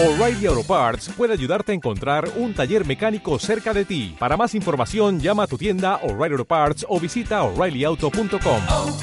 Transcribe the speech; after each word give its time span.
O'Reilly 0.00 0.46
Auto 0.46 0.62
Parts 0.62 1.08
puede 1.08 1.32
ayudarte 1.32 1.72
a 1.72 1.74
encontrar 1.74 2.30
un 2.36 2.54
taller 2.54 2.86
mecánico 2.86 3.36
cerca 3.40 3.74
de 3.74 3.84
ti. 3.84 4.14
Para 4.16 4.36
más 4.36 4.54
información, 4.54 5.18
llama 5.18 5.42
a 5.42 5.46
tu 5.48 5.58
tienda 5.58 5.96
O'Reilly 6.04 6.34
Auto 6.34 6.44
Parts 6.44 6.86
o 6.88 7.00
visita 7.00 7.42
oreillyauto.com. 7.42 8.60
oh, 8.70 8.96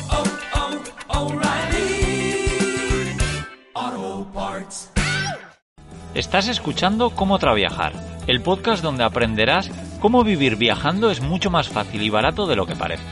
oh, 3.76 4.28
Parts. 4.34 4.90
Estás 6.14 6.48
escuchando 6.48 7.10
Cómo 7.10 7.40
Traviajar, 7.40 7.92
el 8.28 8.40
podcast 8.42 8.82
donde 8.82 9.04
aprenderás 9.04 9.70
cómo 10.00 10.24
vivir 10.24 10.56
viajando 10.56 11.12
es 11.12 11.20
mucho 11.20 11.52
más 11.52 11.68
fácil 11.68 12.04
y 12.04 12.10
barato 12.10 12.48
de 12.48 12.56
lo 12.56 12.66
que 12.66 12.78
parece. 12.78 13.04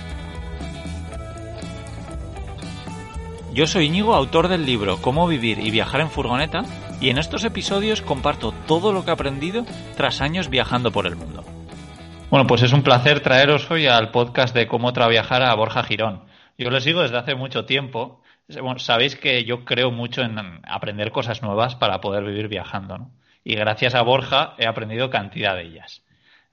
Yo 3.54 3.68
soy 3.68 3.88
Íñigo, 3.88 4.16
autor 4.16 4.48
del 4.48 4.66
libro 4.66 5.02
Cómo 5.02 5.28
vivir 5.28 5.60
y 5.60 5.70
viajar 5.70 6.00
en 6.00 6.10
furgoneta, 6.10 6.64
y 7.04 7.10
en 7.10 7.18
estos 7.18 7.44
episodios 7.44 8.02
comparto 8.02 8.54
todo 8.66 8.94
lo 8.94 9.04
que 9.04 9.10
he 9.10 9.14
aprendido 9.14 9.66
tras 9.98 10.22
años 10.22 10.50
viajando 10.50 10.90
por 10.90 11.06
el 11.06 11.18
mundo. 11.18 11.44
Bueno, 12.30 12.48
pues 12.48 12.62
es 12.62 12.72
un 12.72 12.82
placer 12.82 13.20
traeros 13.20 13.70
hoy 13.70 13.88
al 13.88 14.12
podcast 14.12 14.56
de 14.56 14.70
Cómo 14.70 14.94
Traviajar 14.94 15.44
a 15.44 15.54
Borja 15.54 15.84
Girón. 15.84 16.24
Yo 16.58 16.70
lo 16.70 16.80
sigo 16.80 17.02
desde 17.02 17.18
hace 17.18 17.36
mucho 17.36 17.66
tiempo. 17.66 18.22
Bueno, 18.48 18.80
sabéis 18.80 19.18
que 19.18 19.44
yo 19.44 19.66
creo 19.66 19.92
mucho 19.92 20.22
en 20.22 20.40
aprender 20.64 21.12
cosas 21.12 21.42
nuevas 21.42 21.76
para 21.76 22.00
poder 22.00 22.24
vivir 22.24 22.48
viajando, 22.48 22.98
¿no? 22.98 23.12
Y 23.44 23.56
gracias 23.56 23.96
a 23.96 24.02
Borja 24.02 24.54
he 24.58 24.66
aprendido 24.66 25.10
cantidad 25.10 25.56
de 25.56 25.64
ellas. 25.64 26.04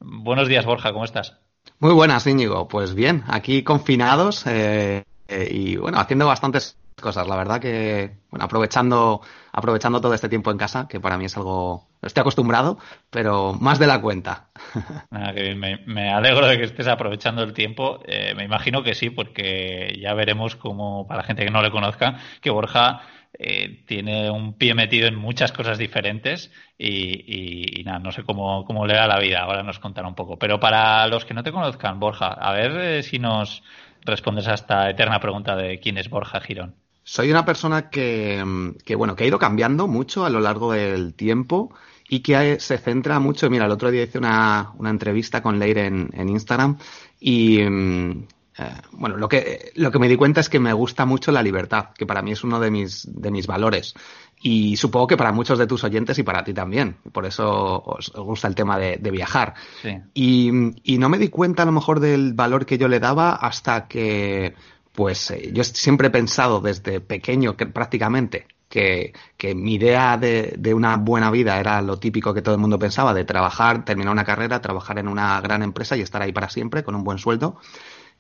Buenos 0.01 0.49
días, 0.49 0.67
Borja, 0.67 0.93
¿cómo 0.93 1.05
estás? 1.05 1.37
Muy 1.79 1.93
buenas, 1.93 2.27
Íñigo. 2.27 2.67
Pues 2.67 2.97
bien, 2.97 3.23
aquí 3.29 3.63
confinados 3.63 4.49
eh, 4.49 5.05
eh, 5.29 5.49
y 5.49 5.77
bueno, 5.77 6.01
haciendo 6.01 6.27
bastantes 6.27 6.77
cosas. 7.01 7.27
La 7.27 7.37
verdad 7.37 7.61
que, 7.61 8.19
bueno, 8.31 8.45
aprovechando, 8.45 9.21
aprovechando 9.53 10.01
todo 10.01 10.15
este 10.15 10.29
tiempo 10.29 10.51
en 10.51 10.59
casa, 10.59 10.87
que 10.89 11.01
para 11.01 11.17
mí 11.17 11.27
es 11.27 11.37
algo, 11.37 11.89
estoy 12.03 12.21
acostumbrado, 12.23 12.79
pero 13.11 13.55
más 13.55 13.79
de 13.79 13.87
la 13.87 14.01
cuenta. 14.01 14.49
Nada, 15.11 15.33
que. 15.35 15.55
Me, 15.55 15.79
me 15.87 16.11
alegro 16.11 16.47
de 16.47 16.59
que 16.59 16.65
estés 16.65 16.89
aprovechando 16.89 17.43
el 17.43 17.53
tiempo. 17.53 18.01
Eh, 18.07 18.35
me 18.37 18.45
imagino 18.45 18.83
que 18.83 18.95
sí, 18.95 19.11
porque 19.11 19.99
ya 20.01 20.15
veremos 20.15 20.57
cómo, 20.57 21.07
para 21.07 21.23
la 21.23 21.27
gente 21.27 21.45
que 21.45 21.51
no 21.51 21.63
le 21.63 21.71
conozca, 21.71 22.19
que 22.41 22.51
Borja 22.51 23.03
eh, 23.43 23.85
tiene 23.87 24.31
un 24.31 24.55
pie 24.55 24.75
metido 24.75 25.07
en 25.09 25.15
muchas 25.15 25.53
cosas 25.53 25.79
diferentes 25.79 26.53
y, 26.77 27.83
nada, 27.85 27.99
no 27.99 28.13
sé 28.13 28.25
cómo, 28.25 28.65
cómo 28.65 28.87
le 28.87 28.95
da 28.95 29.07
la 29.07 29.19
vida. 29.19 29.41
Ahora 29.41 29.63
nos 29.63 29.79
contará 29.79 30.09
un 30.09 30.15
poco. 30.15 30.39
Pero 30.39 30.61
para 30.61 31.07
los 31.07 31.25
que 31.25 31.35
no 31.35 31.43
te 31.43 31.53
conozcan, 31.53 32.01
Borja, 32.01 32.27
a 32.29 32.53
ver 32.53 32.73
eh, 32.77 33.03
si 33.03 33.19
nos 33.19 33.63
respondes 34.03 34.49
a 34.49 34.55
esta 34.55 34.91
eterna 34.91 35.21
pregunta 35.21 35.57
de 35.57 35.79
quién 35.79 35.99
es 35.99 36.11
Borja 36.11 36.41
Girón. 36.41 36.75
Soy 37.03 37.31
una 37.31 37.45
persona 37.45 37.91
que, 37.91 38.73
que, 38.85 38.95
bueno, 38.95 39.17
que 39.17 39.25
ha 39.25 39.27
ido 39.27 39.39
cambiando 39.39 39.89
mucho 39.89 40.25
a 40.25 40.31
lo 40.31 40.41
largo 40.41 40.73
del 40.73 41.15
tiempo 41.15 41.75
y 42.09 42.21
que 42.21 42.61
se 42.61 42.79
centra 42.79 43.19
mucho. 43.19 43.49
Mira, 43.51 43.67
el 43.67 43.73
otro 43.73 43.91
día 43.91 44.03
hice 44.03 44.19
una, 44.19 44.73
una 44.77 44.91
entrevista 44.91 45.43
con 45.43 45.59
Leire 45.59 45.87
en, 45.87 46.11
en 46.13 46.29
Instagram 46.29 46.79
y, 47.19 47.61
eh, 47.61 48.75
bueno, 48.93 49.17
lo 49.17 49.29
que, 49.29 49.73
lo 49.77 49.91
que 49.91 49.99
me 49.99 50.09
di 50.09 50.17
cuenta 50.17 50.41
es 50.41 50.49
que 50.49 50.61
me 50.61 50.73
gusta 50.73 51.07
mucho 51.07 51.33
la 51.33 51.43
libertad, 51.43 51.91
que 51.97 52.07
para 52.07 52.23
mí 52.23 52.33
es 52.33 52.45
uno 52.45 52.61
de 52.61 52.71
mis, 52.71 53.09
de 53.11 53.31
mis 53.31 53.47
valores. 53.47 53.95
Y 54.43 54.77
supongo 54.77 55.07
que 55.07 55.17
para 55.17 55.33
muchos 55.33 55.59
de 55.59 55.67
tus 55.67 55.85
oyentes 55.85 56.19
y 56.19 56.23
para 56.23 56.45
ti 56.45 56.55
también. 56.55 56.97
Por 57.13 57.27
eso 57.27 57.83
os, 57.85 58.09
os 58.15 58.25
gusta 58.25 58.49
el 58.49 58.55
tema 58.55 58.79
de, 58.79 58.97
de 58.97 59.11
viajar. 59.11 59.55
Sí. 59.83 59.99
Y, 60.15 60.51
y 60.95 60.99
no 60.99 61.09
me 61.09 61.19
di 61.19 61.29
cuenta 61.29 61.63
a 61.63 61.67
lo 61.67 61.73
mejor 61.73 62.01
del 62.01 62.33
valor 62.33 62.65
que 62.65 62.79
yo 62.79 62.89
le 62.89 63.01
daba 63.01 63.35
hasta 63.35 63.87
que 63.87 64.55
pues 64.93 65.31
eh, 65.31 65.51
yo 65.53 65.65
siempre 65.65 66.09
he 66.09 66.11
pensado 66.11 66.61
desde 66.61 67.01
pequeño 67.01 67.57
que 67.57 67.67
prácticamente 67.67 68.47
que, 68.69 69.13
que 69.37 69.55
mi 69.55 69.75
idea 69.75 70.17
de, 70.17 70.55
de, 70.57 70.75
una 70.75 70.97
buena 70.97 71.31
vida 71.31 71.59
era 71.59 71.83
lo 71.83 71.99
típico 71.99 72.33
que 72.33 72.41
todo 72.41 72.55
el 72.55 72.61
mundo 72.61 72.79
pensaba, 72.79 73.13
de 73.13 73.25
trabajar, 73.25 73.85
terminar 73.85 74.13
una 74.13 74.25
carrera, 74.25 74.63
trabajar 74.63 74.99
en 74.99 75.09
una 75.09 75.41
gran 75.41 75.63
empresa 75.63 75.97
y 75.97 76.03
estar 76.03 76.23
ahí 76.23 76.33
para 76.33 76.49
siempre 76.49 76.85
con 76.85 76.95
un 76.95 77.03
buen 77.03 77.19
sueldo. 77.19 77.59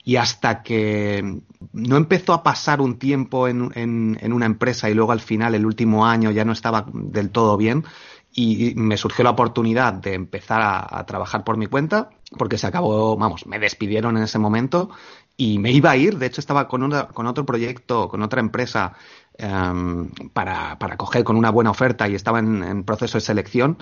Y 0.03 0.17
hasta 0.17 0.62
que 0.62 1.41
no 1.72 1.97
empezó 1.97 2.33
a 2.33 2.43
pasar 2.43 2.81
un 2.81 2.99
tiempo 2.99 3.49
en, 3.49 3.71
en, 3.75 4.33
una 4.33 4.47
empresa 4.47 4.89
y 4.89 4.94
luego 4.94 5.12
al 5.12 5.21
final, 5.21 5.55
el 5.55 5.67
último 5.67 6.06
año, 6.06 6.31
ya 6.31 6.44
no 6.44 6.53
estaba 6.53 6.87
del 6.93 7.31
todo 7.31 7.56
bien, 7.56 7.84
y 8.33 8.75
me 8.77 8.97
surgió 8.97 9.25
la 9.25 9.31
oportunidad 9.31 9.93
de 9.93 10.15
empezar 10.15 10.61
a, 10.62 11.05
trabajar 11.05 11.44
por 11.44 11.56
mi 11.56 11.67
cuenta, 11.67 12.11
porque 12.39 12.59
se 12.59 12.67
acabó, 12.67 13.17
vamos, 13.17 13.47
me 13.47 13.59
despidieron 13.59 14.17
en 14.17 14.23
ese 14.23 14.39
momento 14.39 14.91
y 15.37 15.59
me 15.59 15.73
iba 15.73 15.91
a 15.91 15.97
ir, 15.97 16.19
de 16.19 16.27
hecho 16.27 16.41
estaba 16.41 16.69
con, 16.69 16.83
una, 16.83 17.09
con 17.09 17.27
otro 17.27 17.47
proyecto, 17.47 18.09
con 18.09 18.23
otra 18.23 18.41
empresa 18.41 18.93
um, 19.39 20.11
para, 20.33 20.79
para 20.79 20.97
coger 20.97 21.25
con 21.25 21.37
una 21.37 21.51
buena 21.51 21.71
oferta 21.71 22.09
y 22.09 22.15
estaba 22.15 22.41
en, 22.41 22.63
en, 22.63 22.85
proceso 22.85 23.19
de 23.19 23.23
selección 23.23 23.79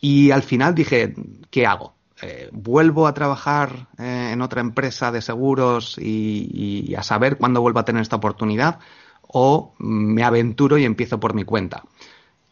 y 0.00 0.30
al 0.30 0.42
final 0.42 0.74
dije, 0.74 1.14
¿qué 1.50 1.66
hago? 1.66 1.94
Eh, 2.22 2.50
¿Vuelvo 2.52 3.06
a 3.06 3.14
trabajar 3.14 3.88
eh, 3.98 4.30
en 4.32 4.42
otra 4.42 4.60
empresa 4.60 5.10
de 5.10 5.22
seguros 5.22 5.96
y, 5.98 6.86
y 6.88 6.94
a 6.94 7.02
saber 7.02 7.38
cuándo 7.38 7.60
vuelvo 7.60 7.80
a 7.80 7.84
tener 7.84 8.02
esta 8.02 8.16
oportunidad? 8.16 8.78
¿O 9.22 9.74
me 9.78 10.22
aventuro 10.22 10.76
y 10.76 10.84
empiezo 10.84 11.18
por 11.18 11.34
mi 11.34 11.44
cuenta? 11.44 11.84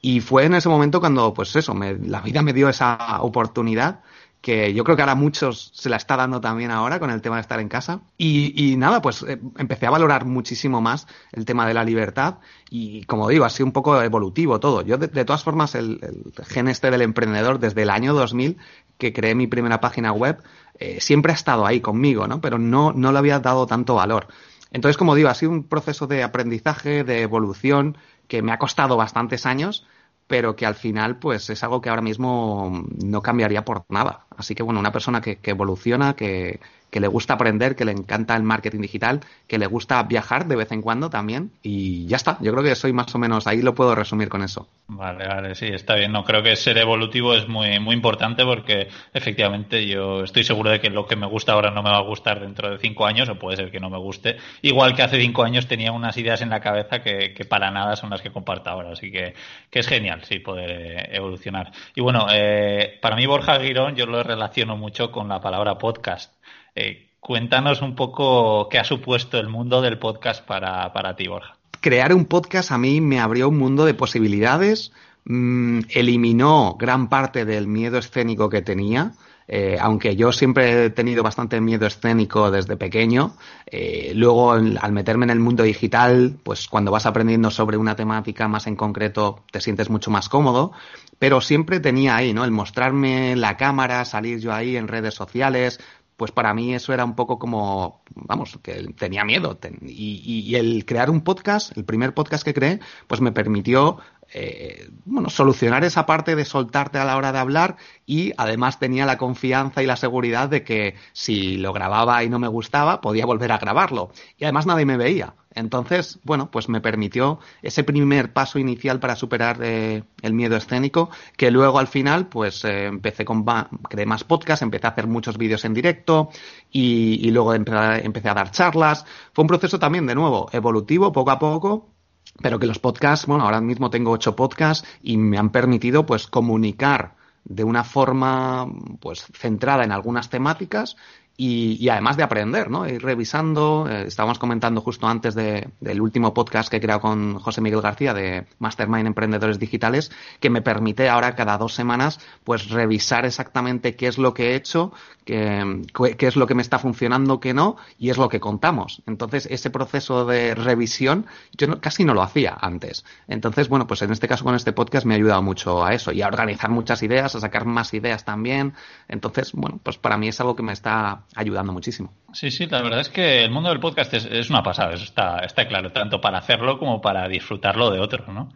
Y 0.01 0.21
fue 0.21 0.45
en 0.45 0.55
ese 0.55 0.69
momento 0.69 1.01
cuando, 1.01 1.35
pues 1.35 1.55
eso, 1.57 1.75
me, 1.75 1.95
la 1.95 2.21
vida 2.21 2.43
me 2.43 2.53
dio 2.53 2.69
esa 2.69 3.21
oportunidad 3.21 4.01
que 4.41 4.73
yo 4.73 4.85
creo 4.85 4.97
que 4.97 5.03
ahora 5.03 5.15
muchos 5.15 5.73
se 5.75 5.89
la 5.89 5.97
está 5.97 6.17
dando 6.17 6.41
también 6.41 6.71
ahora 6.71 7.01
con 7.01 7.11
el 7.11 7.21
tema 7.21 7.37
de 7.37 7.43
estar 7.43 7.59
en 7.61 7.69
casa. 7.69 8.01
Y, 8.17 8.77
nada, 8.77 9.03
pues 9.03 9.23
eh, 9.23 9.41
empecé 9.59 9.87
a 9.87 9.91
valorar 9.91 10.25
muchísimo 10.25 10.81
más 10.81 11.07
el 11.33 11.45
tema 11.45 11.67
de 11.67 11.75
la 11.75 11.85
libertad 11.85 12.37
y 12.71 13.05
como 13.05 13.29
digo, 13.29 13.45
ha 13.45 13.51
sido 13.51 13.67
un 13.67 13.73
poco 13.73 14.01
evolutivo 14.01 14.61
todo. 14.61 14.83
Yo 14.83 14.97
de, 14.97 15.09
de 15.09 15.25
todas 15.25 15.43
formas 15.43 15.75
el, 15.75 15.99
el, 16.03 16.45
gen 16.47 16.69
este 16.69 16.91
del 16.91 17.03
emprendedor 17.03 17.59
desde 17.59 17.83
el 17.83 17.91
año 17.91 18.15
2000 18.15 18.59
que 18.97 19.13
creé 19.13 19.35
mi 19.35 19.47
primera 19.47 19.81
página 19.81 20.13
web 20.13 20.43
eh, 20.79 21.01
siempre 21.01 21.33
ha 21.33 21.35
estado 21.35 21.67
ahí 21.67 21.81
conmigo, 21.81 22.29
¿no? 22.29 22.41
Pero 22.41 22.59
no, 22.59 22.93
no 22.93 23.13
le 23.13 23.19
había 23.19 23.41
dado 23.41 23.67
tanto 23.67 23.97
valor. 23.97 24.29
Entonces, 24.71 24.97
como 24.97 25.15
digo, 25.15 25.29
ha 25.29 25.35
sido 25.35 25.53
un 25.53 25.65
proceso 25.65 26.07
de 26.07 26.23
aprendizaje, 26.23 27.05
de 27.05 27.23
evolución, 27.23 27.97
que 28.29 28.43
me 28.43 28.53
ha 28.53 28.59
costado 28.59 28.97
bastantes 28.97 29.47
años, 29.47 29.87
pero 30.27 30.55
que 30.55 30.67
al 30.67 30.75
final 30.75 31.19
pues 31.19 31.51
es 31.51 31.65
algo 31.65 31.81
que 31.81 31.89
ahora 31.89 32.03
mismo 32.03 32.85
no 33.03 33.23
cambiaría 33.23 33.65
por 33.65 33.85
nada. 33.89 34.27
Así 34.39 34.55
que 34.55 34.63
bueno, 34.63 34.81
una 34.81 34.93
persona 34.93 35.21
que, 35.21 35.39
evoluciona, 35.43 36.15
que, 36.15 36.61
que, 36.91 37.01
le 37.01 37.09
gusta 37.09 37.35
aprender, 37.35 37.75
que 37.75 37.85
le 37.85 37.93
encanta 37.93 38.37
el 38.37 38.45
marketing 38.45 38.81
digital, 38.81 39.21
que 39.49 39.59
le 39.59 39.67
gusta 39.67 40.03
viajar 40.05 40.47
de 40.47 40.57
vez 40.57 40.71
en 40.73 40.81
cuando 40.81 41.11
también 41.11 41.51
y 41.63 42.07
ya 42.07 42.17
está. 42.17 42.39
Yo 42.41 42.53
creo 42.53 42.63
que 42.63 42.75
soy 42.75 42.93
más 42.93 43.13
o 43.15 43.19
menos 43.19 43.47
ahí 43.47 43.61
lo 43.63 43.75
puedo 43.75 43.95
resumir 43.95 44.29
con 44.29 44.43
eso. 44.43 44.69
Vale, 44.87 45.27
vale, 45.27 45.55
sí, 45.55 45.67
está 45.67 45.97
bien. 45.97 46.13
No 46.13 46.25
creo 46.25 46.43
que 46.43 46.57
ser 46.57 46.79
evolutivo 46.79 47.35
es 47.35 47.49
muy 47.49 47.79
muy 47.81 47.95
importante 47.95 48.45
porque 48.45 48.89
efectivamente 49.13 49.87
yo 49.87 50.23
estoy 50.23 50.45
seguro 50.45 50.71
de 50.71 50.81
que 50.81 50.89
lo 50.89 51.07
que 51.07 51.17
me 51.17 51.27
gusta 51.27 51.53
ahora 51.53 51.71
no 51.71 51.83
me 51.83 51.91
va 51.91 51.99
a 51.99 52.03
gustar 52.03 52.41
dentro 52.41 52.71
de 52.71 52.79
cinco 52.79 53.07
años 53.07 53.29
o 53.29 53.39
puede 53.39 53.57
ser 53.57 53.71
que 53.71 53.81
no 53.81 53.91
me 53.91 53.99
guste. 53.99 54.37
Igual 54.63 54.95
que 54.95 55.03
hace 55.03 55.21
cinco 55.21 55.43
años 55.43 55.67
tenía 55.67 55.93
unas 55.93 56.17
ideas 56.17 56.41
en 56.43 56.51
la 56.51 56.61
cabeza 56.61 57.03
que, 57.03 57.35
que 57.35 57.45
para 57.45 57.71
nada 57.71 57.97
son 57.97 58.11
las 58.11 58.23
que 58.23 58.31
comparto 58.31 58.71
ahora. 58.71 58.93
Así 58.93 59.11
que, 59.11 59.35
que 59.71 59.81
es 59.81 59.89
genial, 59.89 60.23
sí, 60.25 60.39
poder 60.39 61.09
evolucionar. 61.13 61.73
Y 61.95 62.01
bueno, 62.01 62.27
eh, 62.33 62.99
para 63.01 63.17
mí 63.17 63.27
Borja 63.27 63.61
Girón 63.61 63.97
yo 63.97 64.07
lo 64.07 64.23
relaciono 64.29 64.77
mucho 64.77 65.11
con 65.11 65.29
la 65.29 65.41
palabra 65.41 65.79
podcast. 65.79 66.33
Eh, 66.75 67.09
cuéntanos 67.19 67.83
un 67.83 67.97
poco 67.97 68.69
qué 68.69 68.79
ha 68.79 68.85
supuesto 68.85 69.39
el 69.39 69.49
mundo 69.49 69.81
del 69.81 69.99
podcast 69.99 70.45
para, 70.45 70.93
para 70.93 71.17
ti, 71.17 71.27
Borja. 71.27 71.57
Crear 71.81 72.13
un 72.13 72.27
podcast 72.27 72.71
a 72.71 72.79
mí 72.79 73.01
me 73.01 73.19
abrió 73.21 73.49
un 73.49 73.59
mundo 73.59 73.85
de 73.85 73.95
posibilidades, 73.95 74.93
mmm, 75.29 75.81
eliminó 75.91 76.77
gran 76.79 77.09
parte 77.09 77.45
del 77.45 77.69
miedo 77.69 77.99
escénico 77.99 78.49
que 78.49 78.63
tenía. 78.63 79.13
Eh, 79.51 79.79
aunque 79.81 80.15
yo 80.15 80.31
siempre 80.31 80.85
he 80.85 80.91
tenido 80.91 81.23
bastante 81.23 81.59
miedo 81.59 81.87
escénico 81.87 82.51
desde 82.51 82.77
pequeño, 82.77 83.35
eh, 83.65 84.13
luego 84.15 84.53
al 84.53 84.93
meterme 84.93 85.25
en 85.25 85.31
el 85.31 85.41
mundo 85.41 85.63
digital, 85.63 86.37
pues 86.43 86.69
cuando 86.69 86.91
vas 86.91 87.07
aprendiendo 87.07 87.51
sobre 87.51 87.79
una 87.79 87.97
temática 87.97 88.47
más 88.47 88.67
en 88.67 88.77
concreto 88.77 89.45
te 89.51 89.63
sientes 89.63 89.89
mucho 89.89 90.11
más 90.11 90.29
cómodo, 90.29 90.73
pero 91.19 91.41
siempre 91.41 91.81
tenía 91.81 92.15
ahí, 92.17 92.35
¿no? 92.35 92.45
El 92.45 92.51
mostrarme 92.51 93.37
la 93.37 93.57
cámara, 93.57 94.05
salir 94.05 94.39
yo 94.39 94.53
ahí 94.53 94.77
en 94.77 94.87
redes 94.87 95.15
sociales, 95.15 95.81
pues 96.19 96.33
para 96.33 96.53
mí 96.53 96.75
eso 96.75 96.93
era 96.93 97.05
un 97.05 97.15
poco 97.15 97.39
como, 97.39 98.03
vamos, 98.13 98.59
que 98.61 98.93
tenía 98.99 99.25
miedo. 99.25 99.57
Y, 99.83 100.53
el 100.57 100.85
crear 100.85 101.11
un 101.11 101.21
podcast, 101.21 101.77
el 101.77 101.85
primer 101.85 102.13
podcast 102.13 102.45
que 102.45 102.53
creé, 102.53 102.81
pues 103.07 103.21
me 103.21 103.31
permitió, 103.31 103.99
eh, 104.33 104.91
bueno, 105.05 105.31
solucionar 105.31 105.85
esa 105.85 106.07
parte 106.07 106.37
de 106.37 106.45
soltarte 106.45 106.99
a 106.99 107.05
la 107.05 107.17
hora 107.17 107.33
de 107.33 107.39
hablar 107.39 107.77
y 108.07 108.33
además 108.37 108.79
tenía 108.79 109.07
la 109.07 109.19
confianza 109.19 109.83
y 109.83 109.87
la 109.87 109.97
seguridad 109.97 110.49
de 110.49 110.65
que 110.65 110.95
si 111.13 111.57
lo 111.57 111.73
grababa 111.73 112.23
y 112.25 112.29
no 112.29 112.39
me 112.39 112.49
gustaba, 112.49 113.01
podía 113.01 113.27
volver 113.27 113.53
a 113.53 113.59
grabarlo. 113.59 114.11
Y 114.37 114.45
además 114.45 114.67
nadie 114.67 114.87
me 114.87 114.97
veía. 114.97 115.35
Entonces, 115.55 116.21
bueno, 116.23 116.51
pues 116.51 116.69
me 116.69 116.81
permitió 116.81 117.41
ese 117.63 117.83
primer 117.83 118.33
paso 118.33 118.59
inicial 118.59 119.01
para 119.01 119.17
superar 119.17 119.59
eh, 119.63 120.05
el 120.23 120.33
miedo 120.33 120.57
escénico, 120.57 121.11
que 121.37 121.51
luego 121.51 121.79
al 121.79 121.89
final, 121.89 122.29
pues 122.29 122.65
eh, 122.65 122.87
empecé 122.87 123.25
con, 123.25 123.45
creé 123.89 124.07
más 124.07 124.25
podcasts, 124.25 124.63
empecé 124.63 124.87
a 124.87 124.91
hacer 124.91 125.07
muchos 125.07 125.37
vídeos 125.39 125.65
en 125.65 125.75
directo 125.75 126.31
y, 126.71 127.31
luego 127.31 127.55
empecé 127.55 128.29
a 128.29 128.35
dar 128.35 128.51
charlas. 128.51 129.05
Fue 129.33 129.43
un 129.43 129.49
proceso 129.49 129.79
también, 129.79 130.07
de 130.07 130.15
nuevo, 130.15 130.49
evolutivo, 130.53 131.13
poco 131.13 131.31
a 131.31 131.39
poco, 131.39 131.98
pero 132.41 132.59
que 132.59 132.67
los 132.67 132.79
podcasts, 132.79 133.27
bueno, 133.27 133.45
ahora 133.45 133.61
mismo 133.61 133.91
tengo 133.91 134.11
ocho 134.11 134.37
podcasts 134.37 134.87
y 135.03 135.17
me 135.17 135.39
han 135.39 135.51
permitido 135.51 136.07
pues 136.07 136.27
comunicar 136.27 137.17
de 137.45 137.65
una 137.65 137.85
forma 137.85 138.67
pues 139.01 139.27
centrada 139.33 139.85
en 139.85 139.93
algunas 139.93 140.29
temáticas 140.29 140.97
y, 141.41 141.89
además 141.89 142.17
de 142.17 142.25
aprender, 142.25 142.69
¿no? 142.69 142.89
Ir 142.89 143.01
revisando. 143.01 143.87
Eh, 143.89 144.09
estábamos 144.09 144.41
comentando 144.41 144.81
justo 144.81 145.07
antes 145.07 145.37
de, 145.37 145.69
del 145.79 146.01
último 146.01 146.35
podcast 146.35 146.69
que 146.69 146.79
he 146.79 146.81
creado 146.81 147.01
con 147.01 147.39
José 147.39 147.61
Miguel 147.61 147.81
García 147.81 148.13
de 148.13 148.47
Mastermind 148.59 149.07
Emprendedores 149.07 149.61
Digitales, 149.61 150.11
que 150.41 150.51
me 150.51 150.63
permite 150.63 151.09
ahora 151.09 151.37
cada 151.37 151.57
dos 151.57 151.75
semanas, 151.75 152.19
pues 152.43 152.71
revisar 152.71 153.25
exactamente 153.25 153.95
qué 153.95 154.09
es 154.09 154.19
lo 154.19 154.35
que 154.35 154.51
he 154.51 154.55
hecho, 154.57 154.93
qué, 155.29 156.27
es 156.27 156.37
lo 156.37 156.47
que 156.47 156.55
me 156.55 156.63
está 156.63 156.79
funcionando, 156.79 157.41
qué 157.41 157.53
no, 157.53 157.77
y 157.99 158.11
es 158.11 158.17
lo 158.17 158.29
que 158.29 158.41
contamos. 158.41 159.03
Entonces, 159.07 159.47
ese 159.51 159.71
proceso 159.71 160.25
de 160.25 160.55
revisión, 160.55 161.27
yo 161.57 161.81
casi 161.81 162.05
no 162.05 162.15
lo 162.15 162.23
hacía 162.23 162.57
antes. 162.59 163.05
Entonces, 163.27 163.69
bueno, 163.69 163.87
pues 163.87 164.01
en 164.03 164.11
este 164.11 164.27
caso 164.27 164.45
con 164.45 164.55
este 164.55 164.73
podcast 164.73 165.05
me 165.05 165.15
ha 165.15 165.17
ayudado 165.17 165.43
mucho 165.43 165.85
a 165.85 165.93
eso 165.93 166.13
y 166.13 166.23
a 166.23 166.29
organizar 166.29 166.71
muchas 166.71 167.03
ideas, 167.03 167.35
a 167.35 167.41
sacar 167.41 167.67
más 167.67 167.93
ideas 167.93 168.25
también. 168.25 168.73
Entonces, 169.09 169.53
bueno, 169.53 169.79
pues 169.83 169.99
para 169.99 170.17
mí 170.17 170.29
es 170.29 170.41
algo 170.41 170.57
que 170.57 170.63
me 170.63 170.73
está 170.73 171.25
ayudando 171.35 171.73
muchísimo. 171.73 172.13
Sí, 172.33 172.51
sí, 172.51 172.67
la 172.67 172.83
verdad 172.83 173.01
es 173.01 173.11
que 173.11 173.45
el 173.45 173.51
mundo 173.51 173.69
del 173.69 173.81
podcast 173.81 174.15
es, 174.15 174.51
una 174.51 174.63
pasada, 174.63 174.95
eso 174.95 175.05
está, 175.05 175.41
está 175.41 175.69
claro, 175.69 175.93
tanto 175.93 176.21
para 176.21 176.39
hacerlo 176.39 176.79
como 176.79 177.01
para 177.01 177.29
disfrutarlo 177.29 177.91
de 177.91 178.01
otros, 178.01 178.29
¿no? 178.29 178.49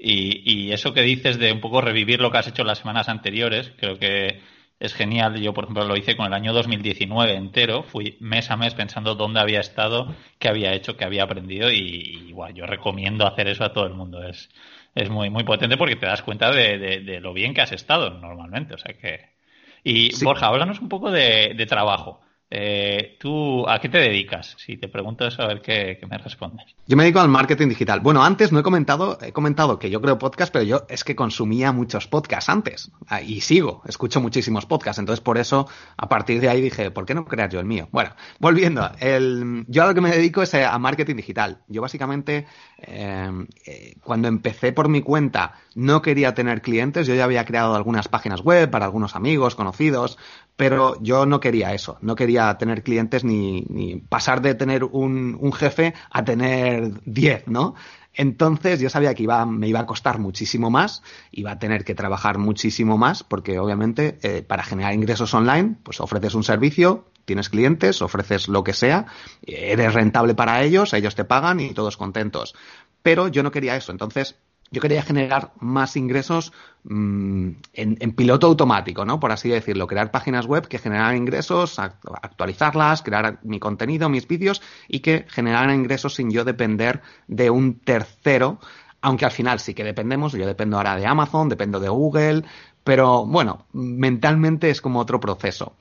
Y, 0.00 0.70
eso 0.70 0.94
que 0.94 1.02
dices 1.02 1.38
de 1.38 1.50
un 1.50 1.60
poco 1.60 1.80
revivir 1.80 2.20
lo 2.20 2.30
que 2.30 2.38
has 2.38 2.46
hecho 2.46 2.62
las 2.62 2.78
semanas 2.78 3.08
anteriores, 3.08 3.72
creo 3.78 3.98
que 3.98 4.40
es 4.80 4.94
genial. 4.94 5.40
Yo, 5.40 5.52
por 5.52 5.64
ejemplo, 5.64 5.84
lo 5.84 5.96
hice 5.96 6.16
con 6.16 6.26
el 6.26 6.32
año 6.32 6.52
2019 6.52 7.34
entero. 7.34 7.82
Fui 7.82 8.16
mes 8.20 8.50
a 8.50 8.56
mes 8.56 8.74
pensando 8.74 9.14
dónde 9.14 9.40
había 9.40 9.60
estado, 9.60 10.14
qué 10.38 10.48
había 10.48 10.72
hecho, 10.72 10.96
qué 10.96 11.04
había 11.04 11.24
aprendido. 11.24 11.70
Y, 11.70 12.26
igual, 12.28 12.54
yo 12.54 12.66
recomiendo 12.66 13.26
hacer 13.26 13.48
eso 13.48 13.64
a 13.64 13.72
todo 13.72 13.86
el 13.86 13.94
mundo. 13.94 14.22
Es, 14.22 14.48
es 14.94 15.10
muy, 15.10 15.30
muy 15.30 15.44
potente 15.44 15.76
porque 15.76 15.96
te 15.96 16.06
das 16.06 16.22
cuenta 16.22 16.52
de, 16.52 16.78
de, 16.78 17.20
lo 17.20 17.32
bien 17.32 17.54
que 17.54 17.62
has 17.62 17.72
estado 17.72 18.10
normalmente. 18.10 18.74
O 18.74 18.78
sea 18.78 18.94
que. 18.94 19.36
Y 19.82 20.10
Borja, 20.24 20.46
háblanos 20.46 20.80
un 20.80 20.88
poco 20.88 21.10
de, 21.10 21.54
de 21.56 21.66
trabajo. 21.66 22.20
Eh, 22.50 23.16
¿Tú 23.20 23.68
a 23.68 23.78
qué 23.78 23.90
te 23.90 23.98
dedicas? 23.98 24.54
Si 24.58 24.78
te 24.78 24.88
pregunto 24.88 25.26
eso, 25.26 25.42
a 25.42 25.48
ver 25.48 25.60
qué, 25.60 25.98
me 26.08 26.16
respondes. 26.16 26.66
Yo 26.86 26.96
me 26.96 27.02
dedico 27.02 27.20
al 27.20 27.28
marketing 27.28 27.68
digital. 27.68 28.00
Bueno, 28.00 28.22
antes 28.24 28.52
no 28.52 28.60
he 28.60 28.62
comentado, 28.62 29.18
he 29.20 29.32
comentado 29.32 29.78
que 29.78 29.90
yo 29.90 30.00
creo 30.00 30.18
podcast, 30.18 30.50
pero 30.52 30.64
yo 30.64 30.86
es 30.88 31.04
que 31.04 31.14
consumía 31.14 31.72
muchos 31.72 32.06
podcasts 32.06 32.48
antes. 32.48 32.90
Ah, 33.06 33.20
y 33.20 33.42
sigo, 33.42 33.82
escucho 33.86 34.20
muchísimos 34.20 34.64
podcasts. 34.64 34.98
Entonces, 34.98 35.20
por 35.20 35.36
eso, 35.36 35.68
a 35.96 36.08
partir 36.08 36.40
de 36.40 36.48
ahí 36.48 36.62
dije, 36.62 36.90
¿por 36.90 37.04
qué 37.04 37.14
no 37.14 37.26
crear 37.26 37.50
yo 37.50 37.60
el 37.60 37.66
mío? 37.66 37.88
Bueno, 37.92 38.14
volviendo. 38.38 38.90
El, 38.98 39.66
yo 39.68 39.82
a 39.82 39.88
lo 39.88 39.94
que 39.94 40.00
me 40.00 40.10
dedico 40.10 40.40
es 40.42 40.54
a 40.54 40.78
marketing 40.78 41.16
digital. 41.16 41.58
Yo 41.68 41.82
básicamente, 41.82 42.46
eh, 42.78 43.30
eh, 43.66 43.94
cuando 44.02 44.28
empecé 44.28 44.72
por 44.72 44.88
mi 44.88 45.02
cuenta, 45.02 45.54
no 45.74 46.00
quería 46.00 46.32
tener 46.32 46.62
clientes. 46.62 47.06
Yo 47.06 47.14
ya 47.14 47.24
había 47.24 47.44
creado 47.44 47.74
algunas 47.74 48.08
páginas 48.08 48.40
web 48.40 48.70
para 48.70 48.86
algunos 48.86 49.16
amigos, 49.16 49.54
conocidos, 49.54 50.16
pero 50.56 51.00
yo 51.00 51.24
no 51.24 51.38
quería 51.38 51.72
eso, 51.72 51.98
no 52.00 52.16
quería 52.16 52.37
tener 52.58 52.82
clientes 52.82 53.24
ni, 53.24 54.02
pasar 54.08 54.42
de 54.42 54.54
tener 54.54 54.84
un, 54.84 55.36
un 55.40 55.52
jefe 55.52 55.94
a 56.10 56.24
tener 56.24 56.92
10, 57.04 57.48
¿no? 57.48 57.74
Entonces 58.18 58.80
yo 58.80 58.90
sabía 58.90 59.14
que 59.14 59.22
iba, 59.22 59.46
me 59.46 59.68
iba 59.68 59.78
a 59.78 59.86
costar 59.86 60.18
muchísimo 60.18 60.70
más, 60.70 61.02
iba 61.30 61.52
a 61.52 61.58
tener 61.60 61.84
que 61.84 61.94
trabajar 61.94 62.38
muchísimo 62.38 62.98
más, 62.98 63.22
porque 63.22 63.60
obviamente 63.60 64.18
eh, 64.22 64.42
para 64.42 64.64
generar 64.64 64.92
ingresos 64.92 65.32
online, 65.34 65.76
pues 65.84 66.00
ofreces 66.00 66.34
un 66.34 66.42
servicio, 66.42 67.06
tienes 67.24 67.48
clientes, 67.48 68.02
ofreces 68.02 68.48
lo 68.48 68.64
que 68.64 68.72
sea, 68.72 69.06
eres 69.42 69.94
rentable 69.94 70.34
para 70.34 70.62
ellos, 70.62 70.94
ellos 70.94 71.14
te 71.14 71.24
pagan 71.24 71.60
y 71.60 71.74
todos 71.74 71.96
contentos. 71.96 72.56
Pero 73.02 73.28
yo 73.28 73.44
no 73.44 73.52
quería 73.52 73.76
eso, 73.76 73.92
entonces 73.92 74.36
yo 74.70 74.80
quería 74.80 75.02
generar 75.02 75.52
más 75.60 75.96
ingresos 75.96 76.52
mm, 76.84 77.50
en, 77.72 78.12
piloto 78.12 78.46
automático, 78.46 79.04
¿no? 79.04 79.18
Por 79.18 79.32
así 79.32 79.48
decirlo, 79.48 79.86
crear 79.86 80.10
páginas 80.10 80.46
web 80.46 80.68
que 80.68 80.78
generaran 80.78 81.16
ingresos, 81.16 81.78
actualizarlas, 81.78 83.02
crear 83.02 83.38
mi 83.42 83.58
contenido, 83.58 84.08
mis 84.08 84.28
vídeos 84.28 84.62
y 84.86 85.00
que 85.00 85.24
generaran 85.28 85.74
ingresos 85.74 86.14
sin 86.14 86.30
yo 86.30 86.44
depender 86.44 87.02
de 87.26 87.50
un 87.50 87.80
tercero, 87.80 88.58
aunque 89.00 89.24
al 89.24 89.30
final 89.30 89.60
sí 89.60 89.74
que 89.74 89.84
dependemos, 89.84 90.32
yo 90.32 90.46
dependo 90.46 90.76
ahora 90.76 90.96
de 90.96 91.06
Amazon, 91.06 91.48
dependo 91.48 91.80
de 91.80 91.88
Google, 91.88 92.44
pero 92.84 93.24
bueno, 93.26 93.66
mentalmente 93.72 94.70
es 94.70 94.80
como 94.80 95.00
otro 95.00 95.20
proceso. 95.20 95.76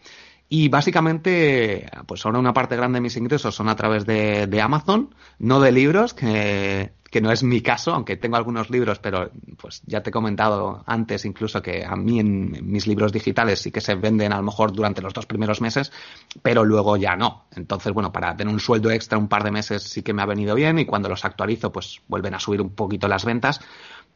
Y 0.49 0.69
básicamente, 0.69 1.89
pues 2.05 2.25
ahora 2.25 2.39
una 2.39 2.53
parte 2.53 2.77
grande 2.77 2.97
de 2.97 3.01
mis 3.01 3.17
ingresos 3.17 3.53
son 3.53 3.67
a 3.67 3.75
través 3.75 4.05
de, 4.05 4.47
de 4.47 4.61
Amazon, 4.61 5.13
no 5.39 5.59
de 5.59 5.73
libros, 5.73 6.13
que 6.13 6.93
que 7.09 7.21
no 7.21 7.31
es 7.31 7.43
mi 7.43 7.61
caso, 7.61 7.93
aunque 7.93 8.17
tengo 8.17 8.37
algunos 8.37 8.69
libros, 8.69 8.99
pero 8.99 9.31
pues 9.57 9.81
ya 9.85 10.01
te 10.01 10.09
he 10.09 10.13
comentado 10.13 10.83
antes 10.85 11.25
incluso 11.25 11.61
que 11.61 11.85
a 11.85 11.95
mí 11.95 12.19
en, 12.19 12.69
mis 12.69 12.87
libros 12.87 13.11
digitales 13.11 13.59
sí 13.59 13.71
que 13.71 13.81
se 13.81 13.95
venden 13.95 14.33
a 14.33 14.37
lo 14.37 14.43
mejor 14.43 14.73
durante 14.73 15.01
los 15.01 15.13
dos 15.13 15.25
primeros 15.25 15.61
meses, 15.61 15.91
pero 16.41 16.63
luego 16.65 16.97
ya 16.97 17.15
no. 17.15 17.45
Entonces, 17.55 17.93
bueno, 17.93 18.11
para 18.11 18.35
tener 18.35 18.53
un 18.53 18.59
sueldo 18.59 18.91
extra 18.91 19.17
un 19.17 19.27
par 19.27 19.43
de 19.43 19.51
meses 19.51 19.83
sí 19.83 20.01
que 20.03 20.13
me 20.13 20.21
ha 20.21 20.25
venido 20.25 20.55
bien 20.55 20.79
y 20.79 20.85
cuando 20.85 21.09
los 21.09 21.25
actualizo 21.25 21.71
pues 21.71 22.01
vuelven 22.07 22.33
a 22.33 22.39
subir 22.39 22.61
un 22.61 22.71
poquito 22.71 23.07
las 23.07 23.25
ventas, 23.25 23.61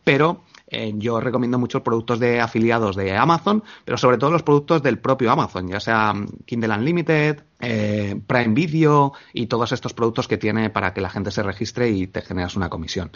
pero 0.03 0.43
eh, 0.67 0.93
yo 0.95 1.19
recomiendo 1.19 1.59
muchos 1.59 1.81
productos 1.81 2.19
de 2.19 2.39
afiliados 2.39 2.95
de 2.95 3.15
Amazon, 3.15 3.63
pero 3.85 3.97
sobre 3.97 4.17
todo 4.17 4.31
los 4.31 4.43
productos 4.43 4.81
del 4.81 4.99
propio 4.99 5.31
Amazon, 5.31 5.67
ya 5.67 5.79
sea 5.79 6.13
Kindle 6.45 6.73
Unlimited, 6.73 7.43
eh, 7.61 8.19
Prime 8.27 8.53
Video 8.53 9.13
y 9.33 9.47
todos 9.47 9.71
estos 9.71 9.93
productos 9.93 10.27
que 10.27 10.37
tiene 10.37 10.69
para 10.69 10.93
que 10.93 11.01
la 11.01 11.09
gente 11.09 11.31
se 11.31 11.43
registre 11.43 11.89
y 11.89 12.07
te 12.07 12.21
generas 12.21 12.55
una 12.55 12.69
comisión. 12.69 13.11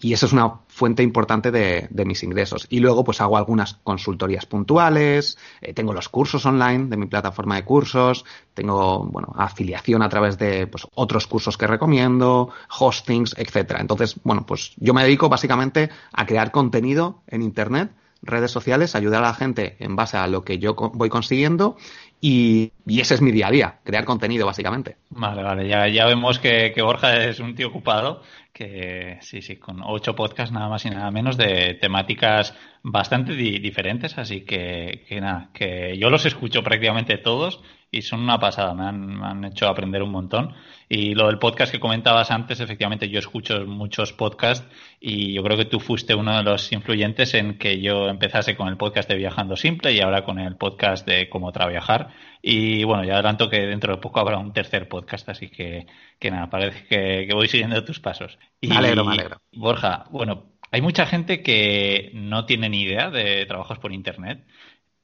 Y 0.00 0.12
eso 0.12 0.26
es 0.26 0.32
una 0.32 0.60
fuente 0.68 1.02
importante 1.02 1.50
de, 1.50 1.88
mis 2.04 2.22
ingresos. 2.22 2.66
Y 2.70 2.80
luego 2.80 3.04
pues 3.04 3.20
hago 3.20 3.36
algunas 3.36 3.74
consultorías 3.82 4.46
puntuales, 4.46 5.36
eh, 5.60 5.74
tengo 5.74 5.92
los 5.92 6.08
cursos 6.08 6.46
online 6.46 6.86
de 6.86 6.96
mi 6.96 7.06
plataforma 7.06 7.56
de 7.56 7.64
cursos, 7.64 8.24
tengo 8.54 9.04
bueno, 9.04 9.34
afiliación 9.36 10.02
a 10.02 10.08
través 10.08 10.38
de 10.38 10.66
pues, 10.66 10.86
otros 10.94 11.26
cursos 11.26 11.56
que 11.56 11.66
recomiendo, 11.66 12.50
hostings, 12.78 13.34
etcétera. 13.36 13.80
Entonces, 13.80 14.16
bueno, 14.22 14.46
pues 14.46 14.72
yo 14.76 14.94
me 14.94 15.02
dedico 15.02 15.28
básicamente 15.28 15.90
a 16.12 16.26
crear 16.26 16.50
contenido 16.50 17.22
en 17.26 17.42
internet 17.42 17.90
redes 18.22 18.50
sociales, 18.50 18.94
ayudar 18.94 19.22
a 19.22 19.28
la 19.28 19.34
gente 19.34 19.76
en 19.78 19.96
base 19.96 20.16
a 20.16 20.26
lo 20.26 20.42
que 20.42 20.58
yo 20.58 20.74
voy 20.74 21.08
consiguiendo 21.08 21.76
y, 22.20 22.72
ese 22.86 23.14
es 23.14 23.22
mi 23.22 23.30
día 23.30 23.46
a 23.46 23.50
día, 23.50 23.78
crear 23.84 24.04
contenido 24.04 24.46
básicamente. 24.46 24.96
Vale, 25.10 25.42
vale, 25.42 25.68
ya, 25.68 25.86
ya 25.88 26.06
vemos 26.06 26.38
que, 26.38 26.72
que 26.74 26.82
Borja 26.82 27.24
es 27.24 27.38
un 27.38 27.54
tío 27.54 27.68
ocupado, 27.68 28.22
que 28.52 29.18
sí, 29.20 29.40
sí, 29.40 29.56
con 29.56 29.80
ocho 29.84 30.16
podcasts 30.16 30.52
nada 30.52 30.68
más 30.68 30.84
y 30.84 30.90
nada 30.90 31.10
menos 31.10 31.36
de 31.36 31.78
temáticas 31.80 32.54
bastante 32.82 33.34
diferentes, 33.34 34.18
así 34.18 34.40
que, 34.40 35.04
que 35.08 35.20
nada, 35.20 35.50
que 35.52 35.96
yo 35.96 36.10
los 36.10 36.26
escucho 36.26 36.62
prácticamente 36.62 37.18
todos 37.18 37.62
y 37.90 38.02
son 38.02 38.20
una 38.20 38.38
pasada, 38.38 38.74
me 38.74 38.84
han, 38.84 39.06
me 39.18 39.26
han, 39.26 39.44
hecho 39.44 39.66
aprender 39.66 40.02
un 40.02 40.10
montón. 40.10 40.54
Y 40.88 41.14
lo 41.14 41.26
del 41.26 41.38
podcast 41.38 41.72
que 41.72 41.80
comentabas 41.80 42.30
antes, 42.30 42.60
efectivamente 42.60 43.08
yo 43.08 43.18
escucho 43.18 43.64
muchos 43.66 44.12
podcasts 44.12 44.66
y 45.00 45.32
yo 45.32 45.42
creo 45.42 45.56
que 45.56 45.64
tú 45.64 45.80
fuiste 45.80 46.14
uno 46.14 46.36
de 46.36 46.42
los 46.42 46.70
influyentes 46.72 47.32
en 47.34 47.56
que 47.58 47.80
yo 47.80 48.08
empezase 48.08 48.56
con 48.56 48.68
el 48.68 48.76
podcast 48.76 49.08
de 49.08 49.16
Viajando 49.16 49.56
Simple 49.56 49.92
y 49.92 50.00
ahora 50.00 50.24
con 50.24 50.38
el 50.38 50.56
podcast 50.56 51.06
de 51.06 51.28
Cómo 51.30 51.50
Trabajar. 51.52 52.10
Y 52.42 52.84
bueno, 52.84 53.04
ya 53.04 53.14
adelanto 53.14 53.48
que 53.48 53.60
dentro 53.60 53.94
de 53.94 54.00
poco 54.00 54.20
habrá 54.20 54.38
un 54.38 54.52
tercer 54.52 54.88
podcast, 54.88 55.28
así 55.28 55.48
que, 55.48 55.86
que 56.18 56.30
nada, 56.30 56.50
parece 56.50 56.84
que, 56.86 57.26
que 57.26 57.34
voy 57.34 57.48
siguiendo 57.48 57.82
tus 57.84 58.00
pasos. 58.00 58.38
Y, 58.60 58.68
me 58.68 58.76
alegro, 58.76 59.04
me 59.04 59.14
alegro. 59.14 59.40
Borja, 59.52 60.04
bueno, 60.10 60.52
hay 60.70 60.82
mucha 60.82 61.06
gente 61.06 61.42
que 61.42 62.10
no 62.12 62.44
tiene 62.44 62.68
ni 62.68 62.82
idea 62.82 63.10
de 63.10 63.46
trabajos 63.46 63.78
por 63.78 63.92
Internet 63.92 64.44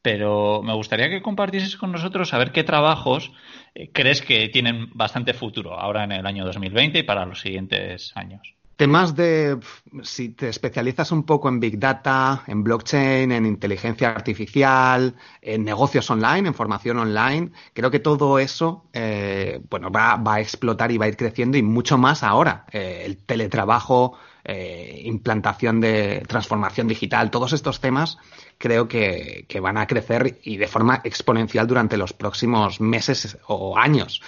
pero 0.04 0.61
me 0.62 0.75
gustaría 0.75 1.08
que 1.08 1.23
compartieses 1.23 1.78
con 1.78 1.90
nosotros 1.90 2.34
a 2.34 2.38
ver 2.38 2.52
qué 2.52 2.62
trabajos 2.62 3.32
eh, 3.75 3.88
crees 3.90 4.20
que 4.20 4.50
tienen 4.50 4.90
bastante 4.92 5.32
futuro 5.32 5.80
ahora 5.80 6.04
en 6.04 6.12
el 6.12 6.26
año 6.26 6.44
2020 6.44 6.99
y 6.99 7.02
para 7.04 7.25
los 7.25 7.40
siguientes 7.40 8.12
años. 8.14 8.54
Temas 8.76 9.16
de, 9.16 9.58
si 10.02 10.28
te 10.28 10.50
especializas 10.50 11.11
un 11.11 11.23
poco 11.23 11.49
en 11.49 11.58
Big 11.58 11.78
Data, 11.78 12.42
en 12.46 12.62
blockchain, 12.62 13.32
en 13.32 13.46
inteligencia 13.46 14.11
artificial, 14.11 15.14
en 15.40 15.64
negocios 15.64 16.11
online, 16.11 16.49
en 16.49 16.54
formación 16.54 16.99
online, 16.99 17.52
creo 17.73 17.90
que 17.90 18.00
todo 18.00 18.38
eso, 18.38 18.84
eh, 18.92 19.58
bueno, 19.70 19.90
va, 19.90 20.20
a 20.23 20.40
explotar 20.40 20.92
y 20.92 20.99
va 20.99 21.06
a 21.06 21.08
ir 21.08 21.16
creciendo 21.16 21.56
y 21.56 21.62
mucho 21.62 21.96
más 21.96 22.23
ahora. 22.23 22.66
Eh, 22.73 23.04
el 23.06 23.16
teletrabajo, 23.16 24.18
implantación 24.46 25.80
de 25.80 26.22
transformación 26.28 26.86
digital, 26.86 27.30
todos 27.30 27.52
estos 27.52 27.80
temas 27.80 28.18
creo 28.58 28.88
que, 28.88 29.46
van 29.62 29.78
a 29.78 29.86
crecer 29.86 30.40
y 30.42 30.56
de 30.56 30.68
forma 30.68 31.00
exponencial 31.04 31.66
durante 31.66 31.96
los 31.96 32.12
próximos 32.12 32.80
meses 32.80 33.38
o 33.46 33.78
años. 33.78 34.20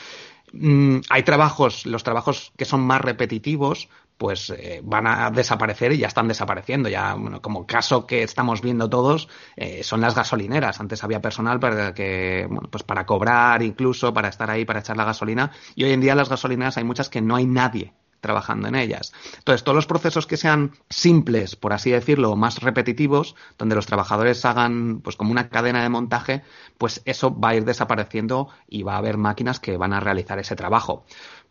Mm, 0.52 0.98
hay 1.10 1.22
trabajos, 1.22 1.86
los 1.86 2.04
trabajos 2.04 2.52
que 2.56 2.64
son 2.64 2.80
más 2.80 3.00
repetitivos, 3.00 3.88
pues 4.16 4.50
eh, 4.50 4.80
van 4.82 5.06
a 5.06 5.30
desaparecer 5.30 5.92
y 5.92 5.98
ya 5.98 6.06
están 6.06 6.28
desapareciendo. 6.28 6.88
Ya, 6.88 7.14
bueno, 7.14 7.42
como 7.42 7.66
caso 7.66 8.06
que 8.06 8.22
estamos 8.22 8.62
viendo 8.62 8.88
todos, 8.88 9.28
eh, 9.56 9.82
son 9.82 10.00
las 10.00 10.14
gasolineras. 10.14 10.80
Antes 10.80 11.04
había 11.04 11.20
personal 11.20 11.60
para 11.60 11.92
que, 11.92 12.46
bueno, 12.48 12.68
pues 12.70 12.82
para 12.84 13.04
cobrar 13.04 13.62
incluso, 13.62 14.14
para 14.14 14.28
estar 14.28 14.50
ahí, 14.50 14.64
para 14.64 14.80
echar 14.80 14.96
la 14.96 15.04
gasolina. 15.04 15.50
Y 15.74 15.84
hoy 15.84 15.92
en 15.92 16.00
día 16.00 16.14
las 16.14 16.30
gasolineras 16.30 16.78
hay 16.78 16.84
muchas 16.84 17.10
que 17.10 17.20
no 17.20 17.36
hay 17.36 17.46
nadie 17.46 17.92
trabajando 18.26 18.66
en 18.66 18.74
ellas. 18.74 19.12
Entonces, 19.38 19.62
todos 19.62 19.76
los 19.76 19.86
procesos 19.86 20.26
que 20.26 20.36
sean 20.36 20.72
simples, 20.90 21.54
por 21.54 21.72
así 21.72 21.92
decirlo, 21.92 22.34
más 22.34 22.60
repetitivos, 22.60 23.36
donde 23.56 23.76
los 23.76 23.86
trabajadores 23.86 24.44
hagan 24.44 25.00
pues 25.00 25.14
como 25.14 25.30
una 25.30 25.48
cadena 25.48 25.82
de 25.82 25.88
montaje, 25.88 26.42
pues 26.76 27.02
eso 27.04 27.38
va 27.38 27.50
a 27.50 27.54
ir 27.54 27.64
desapareciendo 27.64 28.48
y 28.68 28.82
va 28.82 28.94
a 28.94 28.98
haber 28.98 29.16
máquinas 29.16 29.60
que 29.60 29.76
van 29.76 29.92
a 29.92 30.00
realizar 30.00 30.40
ese 30.40 30.56
trabajo. 30.56 31.04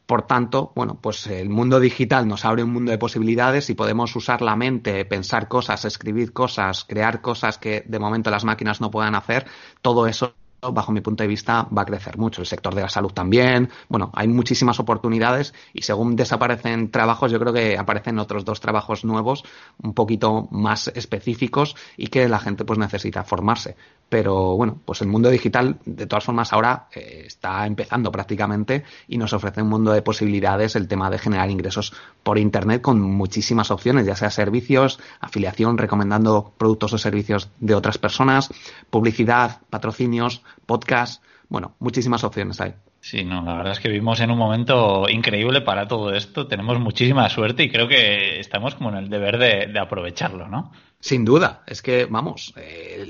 Por 0.05 0.27
tanto, 0.27 0.71
bueno, 0.75 0.99
pues 1.01 1.25
el 1.27 1.49
mundo 1.49 1.79
digital 1.79 2.27
nos 2.27 2.45
abre 2.45 2.63
un 2.63 2.71
mundo 2.71 2.91
de 2.91 2.99
posibilidades 2.99 3.69
y 3.71 3.73
podemos 3.73 4.15
usar 4.15 4.43
la 4.43 4.55
mente, 4.55 5.03
pensar 5.05 5.47
cosas, 5.47 5.83
escribir 5.85 6.31
cosas, 6.31 6.83
crear 6.85 7.21
cosas 7.21 7.57
que 7.57 7.83
de 7.87 7.99
momento 7.99 8.29
las 8.29 8.43
máquinas 8.43 8.81
no 8.81 8.91
puedan 8.91 9.15
hacer. 9.15 9.47
Todo 9.81 10.05
eso 10.05 10.35
bajo 10.71 10.91
mi 10.91 11.01
punto 11.01 11.23
de 11.23 11.27
vista, 11.27 11.67
va 11.75 11.83
a 11.83 11.85
crecer 11.85 12.17
mucho. 12.17 12.41
El 12.41 12.47
sector 12.47 12.73
de 12.75 12.81
la 12.81 12.89
salud 12.89 13.11
también. 13.11 13.69
Bueno, 13.89 14.11
hay 14.13 14.27
muchísimas 14.27 14.79
oportunidades 14.79 15.53
y 15.73 15.81
según 15.81 16.15
desaparecen 16.15 16.91
trabajos, 16.91 17.31
yo 17.31 17.39
creo 17.39 17.53
que 17.53 17.77
aparecen 17.77 18.19
otros 18.19 18.45
dos 18.45 18.59
trabajos 18.59 19.05
nuevos, 19.05 19.43
un 19.81 19.93
poquito 19.93 20.47
más 20.51 20.87
específicos 20.95 21.75
y 21.97 22.07
que 22.07 22.27
la 22.29 22.39
gente 22.39 22.65
pues 22.65 22.79
necesita 22.79 23.23
formarse. 23.23 23.75
Pero 24.07 24.55
bueno, 24.55 24.79
pues 24.85 25.01
el 25.01 25.07
mundo 25.07 25.29
digital, 25.29 25.79
de 25.85 26.05
todas 26.05 26.23
formas, 26.23 26.53
ahora 26.53 26.87
eh, 26.93 27.23
está 27.25 27.65
empezando 27.65 28.11
prácticamente 28.11 28.83
y 29.07 29.17
nos 29.17 29.33
ofrece 29.33 29.63
un 29.63 29.69
mundo 29.69 29.91
de 29.91 30.03
posibilidades 30.03 30.75
el 30.75 30.87
tema 30.87 31.09
de 31.09 31.17
generar 31.17 31.49
ingresos 31.49 31.93
por 32.21 32.37
Internet 32.37 32.81
con 32.81 33.01
muchísimas 33.01 33.71
opciones, 33.71 34.05
ya 34.05 34.15
sea 34.15 34.29
servicios, 34.29 34.99
afiliación, 35.19 35.77
recomendando 35.77 36.53
productos 36.57 36.93
o 36.93 36.97
servicios 36.97 37.49
de 37.59 37.73
otras 37.73 37.97
personas, 37.97 38.49
publicidad, 38.89 39.61
patrocinios, 39.69 40.43
podcast. 40.65 41.23
Bueno, 41.49 41.75
muchísimas 41.79 42.23
opciones 42.23 42.59
hay. 42.61 42.73
Sí, 43.05 43.23
no, 43.23 43.43
la 43.43 43.57
verdad 43.57 43.73
es 43.73 43.79
que 43.79 43.87
vivimos 43.87 44.19
en 44.19 44.31
un 44.31 44.39
momento 44.39 45.07
increíble 45.07 45.61
para 45.61 45.87
todo 45.87 46.11
esto. 46.11 46.47
Tenemos 46.47 46.79
muchísima 46.79 47.29
suerte 47.29 47.61
y 47.61 47.69
creo 47.69 47.87
que 47.87 48.39
estamos 48.39 48.73
como 48.73 48.89
en 48.89 48.95
el 48.95 49.09
deber 49.09 49.37
de, 49.37 49.79
aprovecharlo, 49.79 50.47
¿no? 50.47 50.71
Sin 50.99 51.23
duda, 51.23 51.61
es 51.67 51.83
que, 51.83 52.05
vamos, 52.05 52.51
eh, 52.57 53.05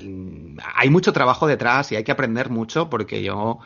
hay 0.76 0.90
mucho 0.90 1.14
trabajo 1.14 1.48
detrás 1.48 1.94
y 1.94 1.96
hay 1.96 2.04
que 2.04 2.12
aprender 2.12 2.50
mucho 2.50 2.90
porque 2.90 3.24
yo, 3.24 3.60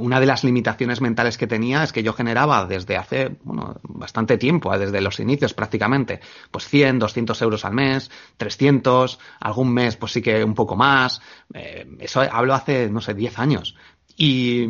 una 0.00 0.20
de 0.20 0.26
las 0.26 0.44
limitaciones 0.44 1.00
mentales 1.00 1.38
que 1.38 1.46
tenía 1.46 1.82
es 1.82 1.92
que 1.92 2.02
yo 2.02 2.12
generaba 2.12 2.66
desde 2.66 2.96
hace, 2.96 3.36
bueno, 3.44 3.80
bastante 3.82 4.36
tiempo, 4.36 4.76
desde 4.76 5.00
los 5.00 5.20
inicios 5.20 5.54
prácticamente, 5.54 6.20
pues 6.50 6.66
100, 6.68 6.98
200 6.98 7.40
euros 7.42 7.64
al 7.64 7.72
mes, 7.72 8.10
300, 8.36 9.18
algún 9.40 9.72
mes 9.72 9.96
pues 9.96 10.12
sí 10.12 10.22
que 10.22 10.44
un 10.44 10.54
poco 10.54 10.76
más, 10.76 11.20
eh, 11.54 11.86
eso 11.98 12.20
hablo 12.20 12.54
hace, 12.54 12.90
no 12.90 13.00
sé, 13.00 13.14
10 13.14 13.38
años. 13.38 13.76
Y, 14.16 14.66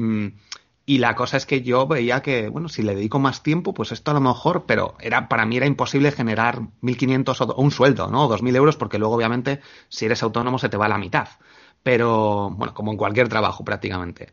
y 0.86 0.98
la 0.98 1.14
cosa 1.14 1.36
es 1.36 1.46
que 1.46 1.62
yo 1.62 1.86
veía 1.86 2.20
que, 2.20 2.48
bueno, 2.48 2.68
si 2.68 2.82
le 2.82 2.94
dedico 2.94 3.18
más 3.18 3.42
tiempo, 3.42 3.74
pues 3.74 3.92
esto 3.92 4.10
a 4.10 4.14
lo 4.14 4.20
mejor, 4.20 4.64
pero 4.66 4.96
era 5.00 5.28
para 5.28 5.46
mí 5.46 5.56
era 5.56 5.66
imposible 5.66 6.12
generar 6.12 6.60
1.500 6.82 7.40
o 7.40 7.54
un 7.60 7.70
sueldo, 7.70 8.08
¿no? 8.08 8.26
O 8.26 8.28
2.000 8.28 8.56
euros, 8.56 8.76
porque 8.76 8.98
luego, 8.98 9.14
obviamente, 9.14 9.60
si 9.88 10.06
eres 10.06 10.22
autónomo 10.22 10.58
se 10.58 10.68
te 10.68 10.76
va 10.76 10.86
a 10.86 10.88
la 10.88 10.98
mitad. 10.98 11.28
Pero, 11.82 12.50
bueno, 12.50 12.74
como 12.74 12.92
en 12.92 12.98
cualquier 12.98 13.28
trabajo 13.28 13.64
prácticamente. 13.64 14.32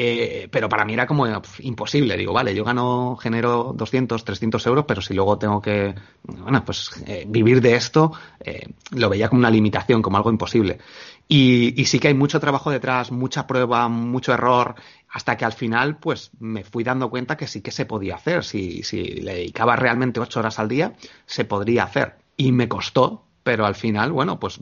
Eh, 0.00 0.46
pero 0.52 0.68
para 0.68 0.84
mí 0.84 0.92
era 0.92 1.08
como 1.08 1.26
imposible. 1.58 2.16
Digo, 2.16 2.32
vale, 2.32 2.54
yo 2.54 2.62
gano, 2.62 3.16
genero 3.16 3.72
200, 3.76 4.24
300 4.24 4.64
euros, 4.66 4.84
pero 4.86 5.02
si 5.02 5.12
luego 5.12 5.38
tengo 5.38 5.60
que, 5.60 5.92
bueno, 6.22 6.64
pues 6.64 7.02
eh, 7.04 7.24
vivir 7.26 7.60
de 7.60 7.74
esto, 7.74 8.12
eh, 8.38 8.68
lo 8.92 9.08
veía 9.08 9.28
como 9.28 9.40
una 9.40 9.50
limitación, 9.50 10.00
como 10.00 10.16
algo 10.16 10.30
imposible. 10.30 10.78
Y, 11.26 11.80
y, 11.80 11.86
sí 11.86 11.98
que 11.98 12.06
hay 12.08 12.14
mucho 12.14 12.38
trabajo 12.38 12.70
detrás, 12.70 13.10
mucha 13.10 13.48
prueba, 13.48 13.88
mucho 13.88 14.32
error, 14.32 14.76
hasta 15.10 15.36
que 15.36 15.44
al 15.44 15.52
final, 15.52 15.96
pues 15.98 16.30
me 16.38 16.62
fui 16.62 16.84
dando 16.84 17.10
cuenta 17.10 17.36
que 17.36 17.48
sí 17.48 17.60
que 17.60 17.72
se 17.72 17.84
podía 17.84 18.14
hacer. 18.14 18.44
Si, 18.44 18.84
si 18.84 19.02
le 19.02 19.34
dedicaba 19.34 19.74
realmente 19.74 20.20
ocho 20.20 20.38
horas 20.38 20.60
al 20.60 20.68
día, 20.68 20.94
se 21.26 21.44
podría 21.44 21.82
hacer. 21.82 22.18
Y 22.36 22.52
me 22.52 22.68
costó, 22.68 23.24
pero 23.48 23.64
al 23.64 23.74
final, 23.74 24.12
bueno, 24.12 24.38
pues 24.38 24.60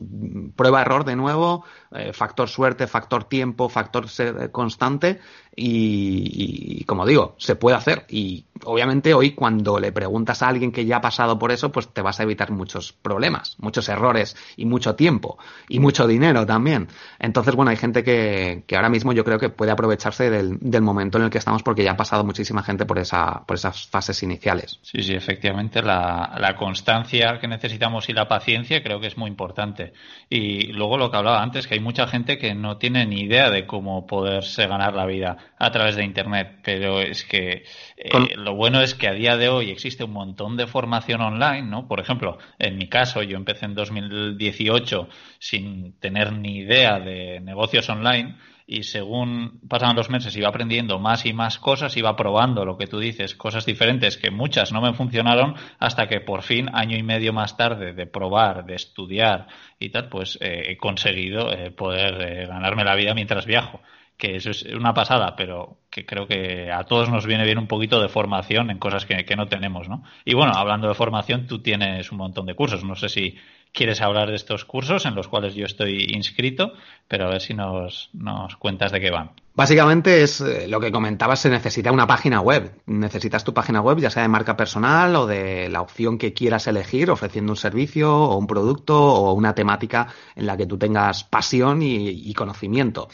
prueba 0.55 0.79
error 0.79 1.03
de 1.03 1.17
nuevo, 1.17 1.65
eh, 1.91 2.13
factor 2.13 2.47
suerte, 2.47 2.87
factor 2.87 3.25
tiempo, 3.25 3.67
factor 3.67 4.05
constante 4.53 5.19
y, 5.59 6.83
como 6.85 7.05
digo, 7.07 7.33
se 7.39 7.55
puede 7.55 7.75
hacer. 7.75 8.05
Y 8.09 8.45
obviamente 8.63 9.15
hoy 9.15 9.31
cuando 9.31 9.79
le 9.79 9.91
preguntas 9.91 10.43
a 10.43 10.49
alguien 10.49 10.71
que 10.71 10.85
ya 10.85 10.97
ha 10.97 11.01
pasado 11.01 11.39
por 11.39 11.51
eso, 11.51 11.71
pues 11.71 11.87
te 11.87 12.03
vas 12.03 12.19
a 12.19 12.23
evitar 12.23 12.51
muchos 12.51 12.93
problemas, 12.93 13.55
muchos 13.57 13.89
errores 13.89 14.37
y 14.55 14.65
mucho 14.65 14.93
tiempo 14.93 15.39
y 15.67 15.79
mucho 15.79 16.05
dinero 16.05 16.45
también. 16.45 16.87
Entonces, 17.17 17.55
bueno, 17.55 17.71
hay 17.71 17.77
gente 17.77 18.03
que, 18.03 18.65
que 18.67 18.75
ahora 18.75 18.89
mismo 18.89 19.13
yo 19.13 19.23
creo 19.25 19.39
que 19.39 19.49
puede 19.49 19.71
aprovecharse 19.71 20.29
del, 20.29 20.59
del, 20.61 20.83
momento 20.83 21.17
en 21.17 21.23
el 21.23 21.29
que 21.31 21.39
estamos 21.39 21.63
porque 21.63 21.83
ya 21.83 21.93
ha 21.93 21.97
pasado 21.97 22.23
muchísima 22.23 22.61
gente 22.61 22.85
por, 22.85 22.99
esa, 22.99 23.43
por 23.47 23.55
esas 23.55 23.87
fases 23.87 24.21
iniciales. 24.21 24.79
Sí, 24.83 25.01
sí, 25.01 25.13
efectivamente, 25.13 25.81
la, 25.81 26.35
la 26.39 26.55
constancia 26.55 27.39
que 27.41 27.47
necesitamos 27.47 28.09
y 28.09 28.13
la 28.13 28.27
paciencia 28.27 28.83
creo 28.83 28.99
que 28.99 29.07
es 29.07 29.17
muy 29.17 29.29
importante. 29.31 29.93
Y 30.29 30.71
luego 30.73 30.99
lo 30.99 31.09
que 31.09 31.17
hablaba 31.17 31.41
antes, 31.41 31.65
que 31.65 31.73
hay 31.73 31.79
mucha 31.79 32.05
gente 32.05 32.37
que 32.37 32.53
no 32.53 32.77
tiene 32.77 33.07
ni 33.07 33.21
idea 33.21 33.49
de 33.49 33.65
cómo 33.65 34.05
poderse 34.05 34.67
ganar 34.67 34.93
la 34.93 35.07
vida 35.07 35.46
a 35.59 35.71
través 35.71 35.95
de 35.95 36.03
Internet, 36.03 36.59
pero 36.63 36.99
es 36.99 37.23
que 37.23 37.63
eh, 37.97 38.35
lo 38.35 38.55
bueno 38.55 38.81
es 38.81 38.93
que 38.93 39.07
a 39.07 39.13
día 39.13 39.37
de 39.37 39.49
hoy 39.49 39.71
existe 39.71 40.03
un 40.03 40.11
montón 40.11 40.57
de 40.57 40.67
formación 40.67 41.21
online, 41.21 41.63
¿no? 41.63 41.87
Por 41.87 41.99
ejemplo, 41.99 42.37
en 42.59 42.77
mi 42.77 42.87
caso, 42.87 43.23
yo 43.23 43.37
empecé 43.37 43.65
en 43.65 43.73
2018 43.73 45.07
sin 45.39 45.99
tener 45.99 46.33
ni 46.33 46.57
idea 46.57 46.99
de 46.99 47.39
negocios 47.39 47.89
online 47.89 48.35
y 48.69 48.83
según 48.83 49.61
pasaban 49.67 49.95
los 49.95 50.09
meses 50.09 50.35
iba 50.35 50.49
aprendiendo 50.49 50.99
más 50.99 51.25
y 51.25 51.31
más 51.31 51.57
cosas, 51.57 51.95
iba 51.95 52.15
probando 52.17 52.65
lo 52.65 52.77
que 52.77 52.85
tú 52.85 52.99
dices, 52.99 53.33
cosas 53.33 53.65
diferentes 53.65 54.17
que 54.17 54.29
muchas 54.29 54.73
no 54.73 54.81
me 54.81 54.93
funcionaron 54.93 55.55
hasta 55.79 56.07
que 56.07 56.19
por 56.19 56.43
fin, 56.43 56.69
año 56.73 56.97
y 56.97 57.03
medio 57.03 57.31
más 57.31 57.55
tarde 57.55 57.93
de 57.93 58.05
probar, 58.07 58.65
de 58.65 58.75
estudiar 58.75 59.47
y 59.79 59.89
tal, 59.89 60.09
pues 60.09 60.37
eh, 60.41 60.63
he 60.67 60.77
conseguido 60.77 61.51
eh, 61.53 61.71
poder 61.71 62.47
ganarme 62.47 62.83
la 62.83 62.95
vida 62.95 63.13
mientras 63.13 63.45
viajo 63.45 63.79
que 64.17 64.35
eso 64.35 64.49
es 64.49 64.63
una 64.63 64.93
pasada, 64.93 65.35
pero 65.35 65.77
que 65.91 66.05
creo 66.05 66.27
que 66.27 66.71
a 66.71 66.83
todos 66.83 67.09
nos 67.09 67.25
viene 67.25 67.45
bien 67.45 67.59
un 67.59 67.67
poquito 67.67 68.01
de 68.01 68.09
formación 68.09 68.71
en 68.71 68.79
cosas 68.79 69.05
que, 69.05 69.35
no 69.35 69.47
tenemos, 69.47 69.87
¿no? 69.87 70.03
Y 70.25 70.33
bueno, 70.33 70.53
hablando 70.55 70.87
de 70.87 70.95
formación, 70.95 71.45
tú 71.45 71.59
tienes 71.59 72.11
un 72.11 72.17
montón 72.17 72.47
de 72.47 72.55
cursos. 72.55 72.83
No 72.83 72.95
sé 72.95 73.09
si 73.09 73.37
quieres 73.71 74.01
hablar 74.01 74.29
de 74.29 74.35
estos 74.35 74.65
cursos 74.65 75.05
en 75.05 75.13
los 75.13 75.27
cuales 75.27 75.53
yo 75.53 75.65
estoy 75.65 76.07
inscrito, 76.15 76.73
pero 77.07 77.25
a 77.25 77.29
ver 77.29 77.41
si 77.41 77.53
nos, 77.53 78.09
nos 78.13 78.55
cuentas 78.57 78.91
de 78.91 78.99
qué 78.99 79.11
van. 79.11 79.31
Básicamente 79.53 80.23
es 80.23 80.41
eh, 80.41 80.67
lo 80.67 80.79
que 80.79 80.91
comentabas, 80.91 81.39
se 81.39 81.49
necesita 81.49 81.91
una 81.91 82.07
página 82.07 82.41
web. 82.41 82.73
Necesitas 82.87 83.43
tu 83.43 83.53
página 83.53 83.81
web, 83.81 83.99
ya 83.99 84.09
sea 84.09 84.23
de 84.23 84.29
marca 84.29 84.57
personal 84.57 85.15
o 85.15 85.27
de 85.27 85.69
la 85.69 85.81
opción 85.81 86.17
que 86.17 86.33
quieras 86.33 86.65
elegir, 86.67 87.11
ofreciendo 87.11 87.51
un 87.51 87.57
servicio 87.57 88.15
o 88.15 88.37
un 88.37 88.47
producto 88.47 88.99
o 88.99 89.33
una 89.33 89.53
temática 89.53 90.07
en 90.35 90.47
la 90.47 90.57
que 90.57 90.65
tú 90.65 90.77
tengas 90.77 91.23
pasión 91.23 91.81
y 91.83 92.33
conocimiento. 92.33 93.09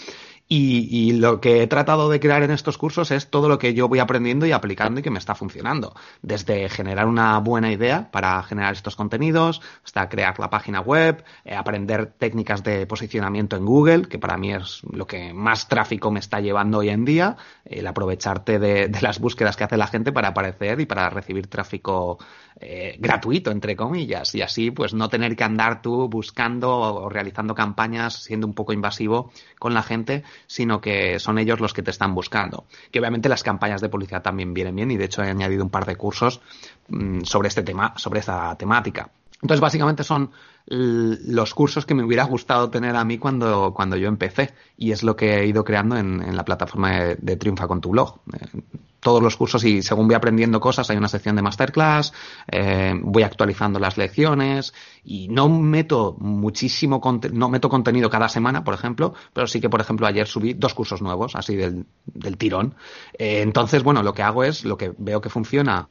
Y, 0.55 1.13
lo 1.13 1.41
que 1.41 1.63
he 1.63 1.67
tratado 1.67 2.11
de 2.11 2.19
crear 2.19 2.43
en 2.43 2.51
estos 2.51 2.77
cursos 2.77 3.09
es 3.09 3.31
todo 3.31 3.49
lo 3.49 3.57
que 3.57 3.73
yo 3.73 3.87
voy 3.87 3.97
aprendiendo 3.97 4.45
y 4.45 4.51
aplicando 4.51 4.99
y 4.99 5.03
que 5.03 5.09
me 5.09 5.17
está 5.17 5.33
funcionando. 5.33 5.95
Desde 6.21 6.69
generar 6.69 7.07
una 7.07 7.39
buena 7.39 7.71
idea 7.71 8.11
para 8.11 8.43
generar 8.43 8.73
estos 8.73 8.95
contenidos, 8.95 9.61
hasta 9.83 10.07
crear 10.09 10.39
la 10.39 10.51
página 10.51 10.79
web, 10.79 11.23
eh, 11.43 11.55
aprender 11.55 12.05
técnicas 12.05 12.63
de 12.63 12.85
posicionamiento 12.85 13.55
en 13.55 13.65
Google, 13.65 14.03
que 14.03 14.19
para 14.19 14.37
mí 14.37 14.53
es 14.53 14.81
lo 14.91 15.07
que 15.07 15.33
más 15.33 15.67
tráfico 15.67 16.11
me 16.11 16.19
está 16.19 16.39
llevando 16.39 16.79
hoy 16.79 16.89
en 16.89 17.03
día, 17.03 17.35
el 17.65 17.87
aprovecharte 17.87 18.59
de, 18.59 18.89
de 18.89 19.01
las 19.01 19.19
búsquedas 19.19 19.57
que 19.57 19.63
hace 19.63 19.77
la 19.77 19.87
gente 19.87 20.11
para 20.11 20.27
aparecer 20.29 20.79
y 20.79 20.85
para 20.85 21.09
recibir 21.09 21.47
tráfico 21.47 22.19
eh, 22.59 22.97
gratuito, 22.99 23.49
entre 23.49 23.75
comillas, 23.75 24.35
y 24.35 24.41
así 24.41 24.69
pues 24.69 24.93
no 24.93 25.09
tener 25.09 25.35
que 25.35 25.43
andar 25.43 25.81
tú 25.81 26.07
buscando 26.07 26.69
o 26.77 27.09
realizando 27.09 27.55
campañas 27.55 28.23
siendo 28.23 28.45
un 28.45 28.53
poco 28.53 28.73
invasivo 28.73 29.31
con 29.57 29.73
la 29.73 29.81
gente, 29.81 30.23
sino 30.47 30.81
que 30.81 31.19
son 31.19 31.37
ellos 31.37 31.59
los 31.59 31.73
que 31.73 31.83
te 31.83 31.91
están 31.91 32.13
buscando. 32.15 32.65
Que 32.91 32.99
obviamente 32.99 33.29
las 33.29 33.43
campañas 33.43 33.81
de 33.81 33.89
publicidad 33.89 34.21
también 34.21 34.53
vienen 34.53 34.75
bien 34.75 34.91
y 34.91 34.97
de 34.97 35.05
hecho 35.05 35.23
he 35.23 35.29
añadido 35.29 35.63
un 35.63 35.69
par 35.69 35.85
de 35.85 35.95
cursos 35.95 36.41
mm, 36.89 37.21
sobre 37.23 37.47
este 37.47 37.63
tema, 37.63 37.93
sobre 37.97 38.19
esta 38.19 38.55
temática. 38.55 39.09
Entonces, 39.41 39.59
básicamente 39.59 40.05
son 40.05 40.31
los 40.65 41.53
cursos 41.53 41.85
que 41.85 41.93
me 41.93 42.03
hubiera 42.03 42.23
gustado 42.23 42.69
tener 42.69 42.95
a 42.95 43.03
mí 43.03 43.17
cuando, 43.17 43.73
cuando 43.73 43.97
yo 43.97 44.07
empecé. 44.07 44.53
Y 44.77 44.91
es 44.91 45.03
lo 45.03 45.15
que 45.15 45.39
he 45.39 45.47
ido 45.47 45.63
creando 45.63 45.97
en, 45.97 46.35
la 46.35 46.45
plataforma 46.45 47.15
de, 47.15 47.35
Triunfa 47.37 47.67
con 47.67 47.81
tu 47.81 47.89
blog. 47.89 48.19
Eh, 48.33 48.61
todos 49.03 49.21
los 49.21 49.35
cursos 49.35 49.63
y 49.65 49.81
según 49.81 50.07
voy 50.07 50.15
aprendiendo 50.15 50.61
cosas 50.61 50.89
hay 50.89 50.95
una 50.95 51.09
sección 51.09 51.35
de 51.35 51.41
masterclass, 51.41 52.13
eh, 52.49 52.93
voy 53.03 53.23
actualizando 53.23 53.77
las 53.77 53.97
lecciones 53.97 54.73
y 55.03 55.27
no 55.27 55.49
meto 55.49 56.15
muchísimo 56.19 57.01
no 57.33 57.49
meto 57.49 57.67
contenido 57.67 58.09
cada 58.09 58.29
semana, 58.29 58.63
por 58.63 58.73
ejemplo, 58.73 59.13
pero 59.33 59.45
sí 59.45 59.59
que 59.59 59.69
por 59.69 59.81
ejemplo 59.81 60.07
ayer 60.07 60.25
subí 60.25 60.53
dos 60.53 60.73
cursos 60.73 61.01
nuevos 61.01 61.35
así 61.35 61.57
del, 61.57 61.85
del 62.05 62.37
tirón. 62.37 62.75
Eh, 63.19 63.41
entonces 63.41 63.83
bueno 63.83 64.01
lo 64.03 64.13
que 64.13 64.23
hago 64.23 64.45
es 64.45 64.63
lo 64.63 64.77
que 64.77 64.93
veo 64.97 65.19
que 65.19 65.29
funciona 65.29 65.89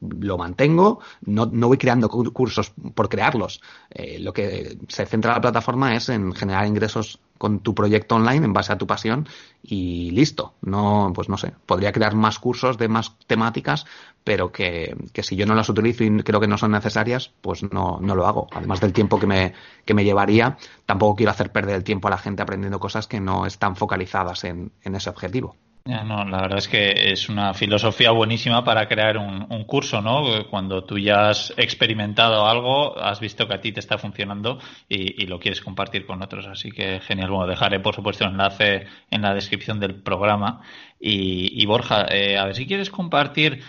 lo 0.00 0.38
mantengo, 0.38 1.00
no, 1.22 1.46
no 1.46 1.68
voy 1.68 1.78
creando 1.78 2.08
cursos 2.08 2.72
por 2.94 3.08
crearlos. 3.08 3.60
Eh, 3.90 4.18
lo 4.18 4.32
que 4.32 4.78
se 4.88 5.06
centra 5.06 5.34
la 5.34 5.40
plataforma 5.40 5.94
es 5.94 6.08
en 6.08 6.32
generar 6.32 6.66
ingresos 6.66 7.20
con 7.38 7.60
tu 7.60 7.74
proyecto 7.74 8.16
online 8.16 8.44
en 8.44 8.52
base 8.52 8.72
a 8.72 8.78
tu 8.78 8.86
pasión 8.86 9.26
y 9.62 10.10
listo. 10.10 10.54
No, 10.60 11.10
pues 11.14 11.28
no 11.28 11.38
sé, 11.38 11.54
podría 11.66 11.92
crear 11.92 12.14
más 12.14 12.38
cursos 12.38 12.76
de 12.76 12.88
más 12.88 13.16
temáticas, 13.26 13.86
pero 14.24 14.52
que, 14.52 14.94
que 15.12 15.22
si 15.22 15.36
yo 15.36 15.46
no 15.46 15.54
las 15.54 15.68
utilizo 15.68 16.04
y 16.04 16.22
creo 16.22 16.40
que 16.40 16.48
no 16.48 16.58
son 16.58 16.72
necesarias, 16.72 17.32
pues 17.40 17.62
no, 17.62 17.98
no 18.00 18.14
lo 18.14 18.26
hago. 18.26 18.48
Además 18.52 18.80
del 18.80 18.92
tiempo 18.92 19.18
que 19.18 19.26
me, 19.26 19.54
que 19.84 19.94
me 19.94 20.04
llevaría, 20.04 20.58
tampoco 20.86 21.16
quiero 21.16 21.32
hacer 21.32 21.50
perder 21.50 21.76
el 21.76 21.84
tiempo 21.84 22.08
a 22.08 22.10
la 22.10 22.18
gente 22.18 22.42
aprendiendo 22.42 22.78
cosas 22.78 23.06
que 23.06 23.20
no 23.20 23.46
están 23.46 23.76
focalizadas 23.76 24.44
en, 24.44 24.72
en 24.82 24.94
ese 24.94 25.08
objetivo. 25.08 25.56
No, 25.84 26.24
la 26.24 26.42
verdad 26.42 26.58
es 26.58 26.68
que 26.68 27.10
es 27.10 27.28
una 27.28 27.54
filosofía 27.54 28.10
buenísima 28.10 28.62
para 28.62 28.86
crear 28.86 29.16
un, 29.16 29.64
curso, 29.64 30.02
¿no? 30.02 30.46
Cuando 30.48 30.84
tú 30.84 30.98
ya 30.98 31.30
has 31.30 31.54
experimentado 31.56 32.46
algo, 32.46 32.98
has 32.98 33.18
visto 33.18 33.48
que 33.48 33.54
a 33.54 33.60
ti 33.60 33.72
te 33.72 33.80
está 33.80 33.96
funcionando 33.96 34.58
y, 34.88 35.22
y, 35.22 35.26
lo 35.26 35.38
quieres 35.40 35.60
compartir 35.60 36.06
con 36.06 36.22
otros. 36.22 36.46
Así 36.46 36.70
que 36.70 37.00
genial. 37.00 37.30
Bueno, 37.30 37.46
dejaré, 37.46 37.80
por 37.80 37.94
supuesto, 37.94 38.24
el 38.24 38.32
enlace 38.32 38.86
en 39.10 39.22
la 39.22 39.34
descripción 39.34 39.80
del 39.80 40.02
programa. 40.02 40.60
Y, 41.00 41.60
y 41.60 41.66
Borja, 41.66 42.06
eh, 42.10 42.36
a 42.36 42.44
ver 42.44 42.54
si 42.54 42.66
quieres 42.66 42.90
compartir 42.90 43.62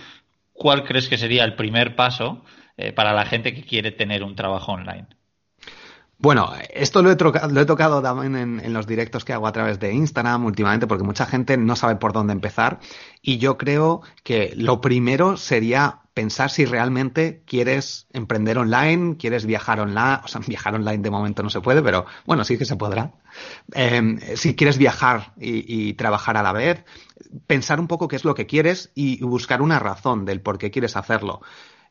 cuál 0.54 0.84
crees 0.84 1.08
que 1.08 1.18
sería 1.18 1.44
el 1.46 1.56
primer 1.56 1.96
paso 1.96 2.44
eh, 2.78 2.92
para 2.94 3.14
la 3.14 3.26
gente 3.26 3.54
que 3.54 3.64
quiere 3.64 3.92
tener 3.92 4.24
un 4.24 4.36
trabajo 4.36 4.74
online. 4.74 5.08
Bueno, 6.22 6.52
esto 6.70 7.02
lo 7.02 7.12
he, 7.12 7.18
lo 7.50 7.62
he 7.62 7.66
tocado 7.66 8.00
también 8.00 8.36
en, 8.36 8.74
los 8.74 8.86
directos 8.86 9.26
que 9.26 9.34
hago 9.34 9.48
a 9.48 9.52
través 9.52 9.80
de 9.80 9.92
Instagram 9.92 10.46
últimamente, 10.46 10.86
porque 10.86 11.04
mucha 11.04 11.26
gente 11.26 11.58
no 11.58 11.76
sabe 11.76 11.96
por 11.96 12.14
dónde 12.14 12.32
empezar. 12.32 12.80
Y 13.24 13.40
yo 13.40 13.58
creo 13.58 14.04
que 14.24 14.54
lo 14.56 14.82
primero 14.82 15.36
sería 15.36 16.02
pensar 16.14 16.52
si 16.52 16.66
realmente 16.66 17.42
quieres 17.48 18.06
emprender 18.14 18.60
online, 18.60 19.18
quieres 19.18 19.48
viajar 19.48 19.80
online, 19.80 20.20
o 20.24 20.28
sea, 20.28 20.42
viajar 20.48 20.76
online 20.76 21.00
de 21.00 21.10
momento 21.10 21.42
no 21.42 21.50
se 21.50 21.60
puede, 21.60 21.82
pero 21.82 22.06
bueno, 22.28 22.44
sí 22.44 22.56
que 22.56 22.66
se 22.66 22.76
podrá. 22.76 23.14
Eh, 23.74 24.36
si 24.36 24.56
quieres 24.56 24.78
viajar 24.78 25.34
y, 25.38 25.90
y, 25.90 25.94
trabajar 25.96 26.38
a 26.38 26.44
la 26.44 26.54
vez, 26.54 26.86
pensar 27.48 27.80
un 27.80 27.88
poco 27.88 28.08
qué 28.08 28.18
es 28.18 28.26
lo 28.26 28.36
que 28.36 28.46
quieres 28.46 28.92
y 28.94 29.24
buscar 29.24 29.64
una 29.64 29.80
razón 29.80 30.26
del 30.26 30.40
por 30.40 30.60
qué 30.60 30.70
quieres 30.70 30.96
hacerlo. 30.96 31.42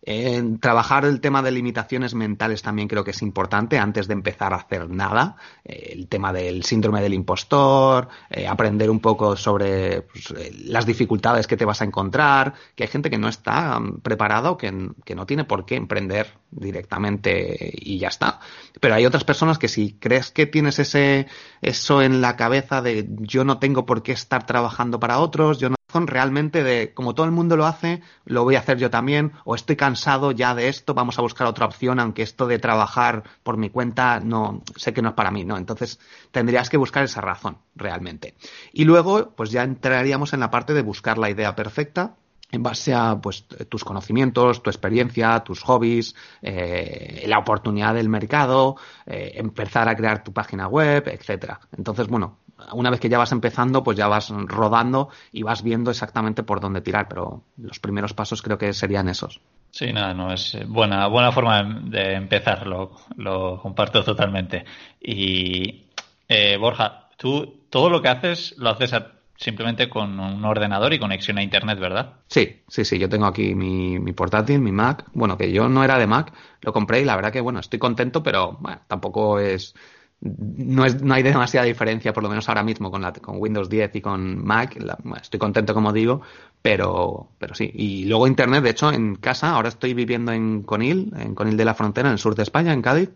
En 0.02 0.58
trabajar 0.60 1.04
el 1.04 1.20
tema 1.20 1.42
de 1.42 1.50
limitaciones 1.50 2.14
mentales 2.14 2.62
también 2.62 2.88
creo 2.88 3.04
que 3.04 3.10
es 3.10 3.20
importante 3.20 3.78
antes 3.78 4.08
de 4.08 4.14
empezar 4.14 4.54
a 4.54 4.56
hacer 4.56 4.88
nada. 4.88 5.36
Eh, 5.64 5.90
el 5.92 6.08
tema 6.08 6.32
del 6.32 6.64
síndrome 6.64 7.02
del 7.02 7.12
impostor, 7.12 8.08
eh, 8.30 8.46
aprender 8.46 8.90
un 8.90 9.00
poco 9.00 9.36
sobre 9.36 10.02
pues, 10.02 10.32
las 10.64 10.86
dificultades 10.86 11.46
que 11.46 11.56
te 11.56 11.66
vas 11.66 11.82
a 11.82 11.84
encontrar, 11.84 12.54
que 12.74 12.84
hay 12.84 12.88
gente 12.88 13.10
que 13.10 13.18
no 13.18 13.28
está 13.28 13.76
um, 13.78 14.00
preparado, 14.00 14.56
que, 14.56 14.90
que, 15.04 15.14
no 15.14 15.26
tiene 15.26 15.44
por 15.44 15.66
qué 15.66 15.76
emprender 15.76 16.38
directamente 16.50 17.70
y 17.74 17.98
ya 17.98 18.08
está. 18.08 18.40
Pero 18.80 18.94
hay 18.94 19.04
otras 19.04 19.24
personas 19.24 19.58
que 19.58 19.68
si 19.68 19.92
crees 19.94 20.30
que 20.30 20.46
tienes 20.46 20.78
ese, 20.78 21.26
eso 21.60 22.00
en 22.00 22.22
la 22.22 22.36
cabeza 22.36 22.80
de 22.80 23.06
yo 23.18 23.44
no 23.44 23.58
tengo 23.58 23.84
por 23.84 24.02
qué 24.02 24.12
estar 24.12 24.46
trabajando 24.46 24.98
para 24.98 25.18
otros, 25.18 25.58
yo 25.58 25.68
no 25.68 25.76
realmente 25.94 26.62
de 26.62 26.92
como 26.94 27.14
todo 27.14 27.26
el 27.26 27.32
mundo 27.32 27.56
lo 27.56 27.66
hace, 27.66 28.02
lo 28.24 28.44
voy 28.44 28.56
a 28.56 28.60
hacer 28.60 28.78
yo 28.78 28.90
también, 28.90 29.32
o 29.44 29.54
estoy 29.54 29.76
cansado 29.76 30.32
ya 30.32 30.54
de 30.54 30.68
esto, 30.68 30.94
vamos 30.94 31.18
a 31.18 31.22
buscar 31.22 31.46
otra 31.46 31.66
opción, 31.66 32.00
aunque 32.00 32.22
esto 32.22 32.46
de 32.46 32.58
trabajar 32.58 33.24
por 33.42 33.56
mi 33.56 33.70
cuenta 33.70 34.20
no 34.20 34.62
sé 34.76 34.92
que 34.92 35.02
no 35.02 35.10
es 35.10 35.14
para 35.14 35.30
mí, 35.30 35.44
¿no? 35.44 35.56
Entonces 35.56 35.98
tendrías 36.30 36.68
que 36.70 36.76
buscar 36.76 37.04
esa 37.04 37.20
razón 37.20 37.58
realmente. 37.74 38.34
Y 38.72 38.84
luego, 38.84 39.30
pues 39.36 39.50
ya 39.50 39.62
entraríamos 39.62 40.32
en 40.32 40.40
la 40.40 40.50
parte 40.50 40.74
de 40.74 40.82
buscar 40.82 41.18
la 41.18 41.30
idea 41.30 41.54
perfecta, 41.54 42.14
en 42.52 42.62
base 42.62 42.94
a 42.94 43.20
pues 43.20 43.46
tus 43.68 43.84
conocimientos, 43.84 44.62
tu 44.62 44.70
experiencia, 44.70 45.40
tus 45.40 45.62
hobbies, 45.62 46.14
eh, 46.42 47.24
la 47.26 47.38
oportunidad 47.38 47.94
del 47.94 48.08
mercado, 48.08 48.76
eh, 49.06 49.32
empezar 49.36 49.88
a 49.88 49.94
crear 49.94 50.24
tu 50.24 50.32
página 50.32 50.66
web, 50.66 51.08
etcétera. 51.08 51.60
Entonces, 51.76 52.08
bueno, 52.08 52.38
una 52.72 52.90
vez 52.90 53.00
que 53.00 53.08
ya 53.08 53.18
vas 53.18 53.32
empezando, 53.32 53.82
pues 53.82 53.96
ya 53.96 54.08
vas 54.08 54.30
rodando 54.30 55.08
y 55.32 55.42
vas 55.42 55.62
viendo 55.62 55.90
exactamente 55.90 56.42
por 56.42 56.60
dónde 56.60 56.80
tirar, 56.80 57.08
pero 57.08 57.42
los 57.56 57.78
primeros 57.80 58.14
pasos 58.14 58.42
creo 58.42 58.58
que 58.58 58.72
serían 58.72 59.08
esos. 59.08 59.40
Sí, 59.70 59.92
nada, 59.92 60.14
no, 60.14 60.32
es 60.32 60.58
buena, 60.66 61.06
buena 61.06 61.32
forma 61.32 61.62
de 61.62 62.14
empezar, 62.14 62.66
lo, 62.66 62.92
lo 63.16 63.60
comparto 63.60 64.02
totalmente. 64.02 64.64
Y 65.00 65.84
eh, 66.28 66.56
Borja, 66.56 67.08
tú 67.16 67.60
todo 67.70 67.88
lo 67.88 68.02
que 68.02 68.08
haces 68.08 68.54
lo 68.58 68.70
haces 68.70 68.92
a, 68.94 69.12
simplemente 69.36 69.88
con 69.88 70.20
un 70.20 70.44
ordenador 70.44 70.92
y 70.92 70.98
conexión 70.98 71.38
a 71.38 71.42
internet, 71.42 71.78
¿verdad? 71.78 72.14
Sí, 72.26 72.62
sí, 72.68 72.84
sí, 72.84 72.98
yo 72.98 73.08
tengo 73.08 73.26
aquí 73.26 73.54
mi, 73.54 73.98
mi, 73.98 74.12
portátil, 74.12 74.60
mi 74.60 74.70
Mac, 74.70 75.06
bueno, 75.14 75.38
que 75.38 75.50
yo 75.50 75.68
no 75.68 75.82
era 75.82 75.98
de 75.98 76.06
Mac, 76.06 76.32
lo 76.60 76.72
compré 76.72 77.00
y 77.00 77.04
la 77.04 77.16
verdad 77.16 77.32
que, 77.32 77.40
bueno, 77.40 77.60
estoy 77.60 77.78
contento, 77.78 78.22
pero 78.22 78.58
bueno, 78.60 78.80
tampoco 78.86 79.38
es 79.38 79.74
no, 80.20 80.84
es, 80.84 81.02
no 81.02 81.14
hay 81.14 81.22
demasiada 81.22 81.66
diferencia, 81.66 82.12
por 82.12 82.22
lo 82.22 82.28
menos 82.28 82.48
ahora 82.48 82.62
mismo, 82.62 82.90
con, 82.90 83.02
la, 83.02 83.12
con 83.12 83.36
Windows 83.38 83.70
10 83.70 83.96
y 83.96 84.00
con 84.00 84.44
Mac. 84.44 84.76
Estoy 85.20 85.40
contento, 85.40 85.72
como 85.72 85.92
digo, 85.92 86.20
pero, 86.60 87.30
pero 87.38 87.54
sí. 87.54 87.70
Y 87.74 88.04
luego 88.04 88.26
Internet, 88.26 88.62
de 88.62 88.70
hecho, 88.70 88.92
en 88.92 89.16
casa, 89.16 89.52
ahora 89.52 89.70
estoy 89.70 89.94
viviendo 89.94 90.32
en 90.32 90.62
Conil, 90.62 91.12
en 91.16 91.34
Conil 91.34 91.56
de 91.56 91.64
la 91.64 91.74
Frontera, 91.74 92.08
en 92.08 92.12
el 92.14 92.18
sur 92.18 92.34
de 92.34 92.42
España, 92.42 92.72
en 92.72 92.82
Cádiz, 92.82 93.10